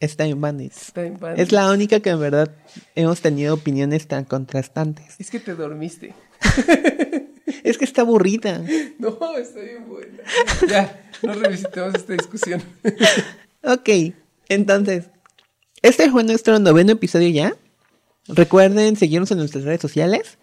[0.00, 0.92] es Time Bandits.
[0.92, 1.42] Time Bandits.
[1.42, 2.54] Es la única que en verdad
[2.94, 5.14] hemos tenido opiniones tan contrastantes.
[5.18, 6.14] Es que te dormiste.
[7.62, 8.62] Es que está aburrida.
[8.98, 10.22] No, está bien buena.
[10.68, 12.62] Ya, no revisitemos esta discusión.
[13.62, 13.88] Ok,
[14.48, 15.06] entonces,
[15.82, 17.56] este fue nuestro noveno episodio ya.
[18.28, 20.38] Recuerden seguirnos en nuestras redes sociales.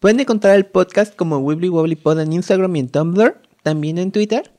[0.00, 4.10] Pueden encontrar el podcast como Wibbly Wobbly Pod en Instagram y en Tumblr, también en
[4.10, 4.52] Twitter.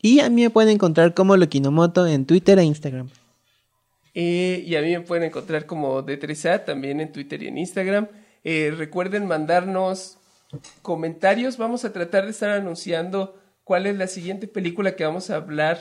[0.00, 3.08] Y a mí me pueden encontrar como Lokinomoto en Twitter e Instagram.
[4.20, 8.08] Eh, y a mí me pueden encontrar como D3A también en Twitter y en Instagram.
[8.42, 10.18] Eh, recuerden mandarnos
[10.82, 11.56] comentarios.
[11.56, 15.78] Vamos a tratar de estar anunciando cuál es la siguiente película que vamos a hablar.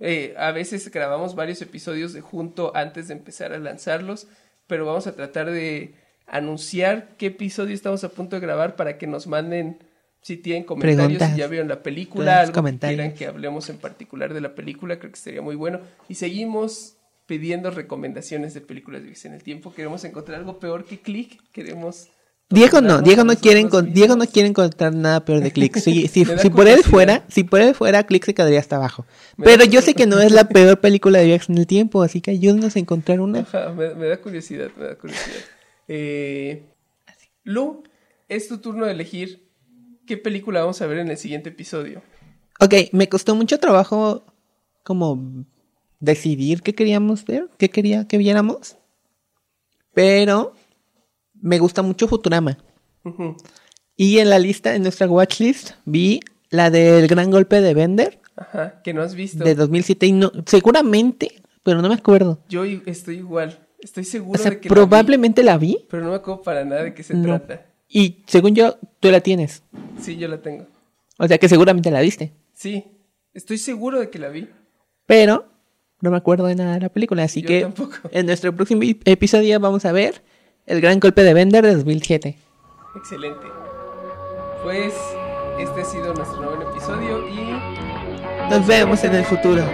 [0.00, 4.26] Eh, a veces grabamos varios episodios de junto antes de empezar a lanzarlos,
[4.66, 5.94] pero vamos a tratar de
[6.26, 9.78] anunciar qué episodio estamos a punto de grabar para que nos manden
[10.20, 11.30] si tienen comentarios, Preguntas.
[11.30, 14.98] si ya vieron la película, algo que quieran que hablemos en particular de la película,
[14.98, 15.80] creo que sería muy bueno.
[16.06, 16.98] Y seguimos
[17.32, 19.72] pidiendo recomendaciones de películas de viajes en el tiempo.
[19.72, 21.40] Queremos encontrar algo peor que Click.
[21.50, 22.10] Queremos.
[22.50, 25.78] Diego no, Diego no quiere Diego no quiere encontrar nada peor de Click.
[25.78, 28.60] Si, si, Me da si por él fuera, si por él fuera, Click se quedaría
[28.60, 29.06] hasta abajo.
[29.38, 32.02] Me Pero yo sé que no es la peor película de viajes en el tiempo,
[32.02, 33.38] así que ayúdenos a encontrar una.
[33.38, 35.40] Ajá, me, me da curiosidad, me da curiosidad.
[35.88, 36.66] Eh,
[37.44, 37.82] Lu,
[38.28, 39.48] es tu turno de elegir
[40.06, 42.02] qué película vamos a ver en el siguiente episodio.
[42.60, 44.26] Ok, me costó mucho trabajo
[44.82, 45.46] como
[46.02, 48.76] decidir qué queríamos ver, qué quería que viéramos.
[49.94, 50.54] Pero
[51.40, 52.58] me gusta mucho Futurama.
[53.96, 58.80] Y en la lista, en nuestra watchlist, vi la del gran golpe de Bender Ajá,
[58.82, 59.44] que no has visto.
[59.44, 62.40] de 2007 y no, seguramente, pero no me acuerdo.
[62.48, 63.66] Yo estoy igual.
[63.80, 65.84] Estoy O seguro sea, de que la vi, probablemente la vi.
[65.90, 67.24] pero no me acuerdo para nada de qué se No.
[67.24, 67.66] trata.
[67.88, 69.62] Y según yo, tú la tienes.
[70.00, 70.66] Sí, yo la tengo.
[71.18, 72.32] O sea que seguramente la viste.
[72.54, 72.84] Sí,
[73.34, 74.48] estoy seguro de que la vi.
[75.06, 75.46] Pero
[76.02, 77.22] no me acuerdo de nada de la película.
[77.22, 77.94] Así Yo que tampoco.
[78.12, 80.22] en nuestro próximo ep- episodio vamos a ver
[80.66, 82.36] el gran golpe de Bender de 2007.
[82.96, 83.46] Excelente.
[84.62, 84.92] Pues
[85.58, 89.64] este ha sido nuestro noveno episodio y Nos vemos en el futuro.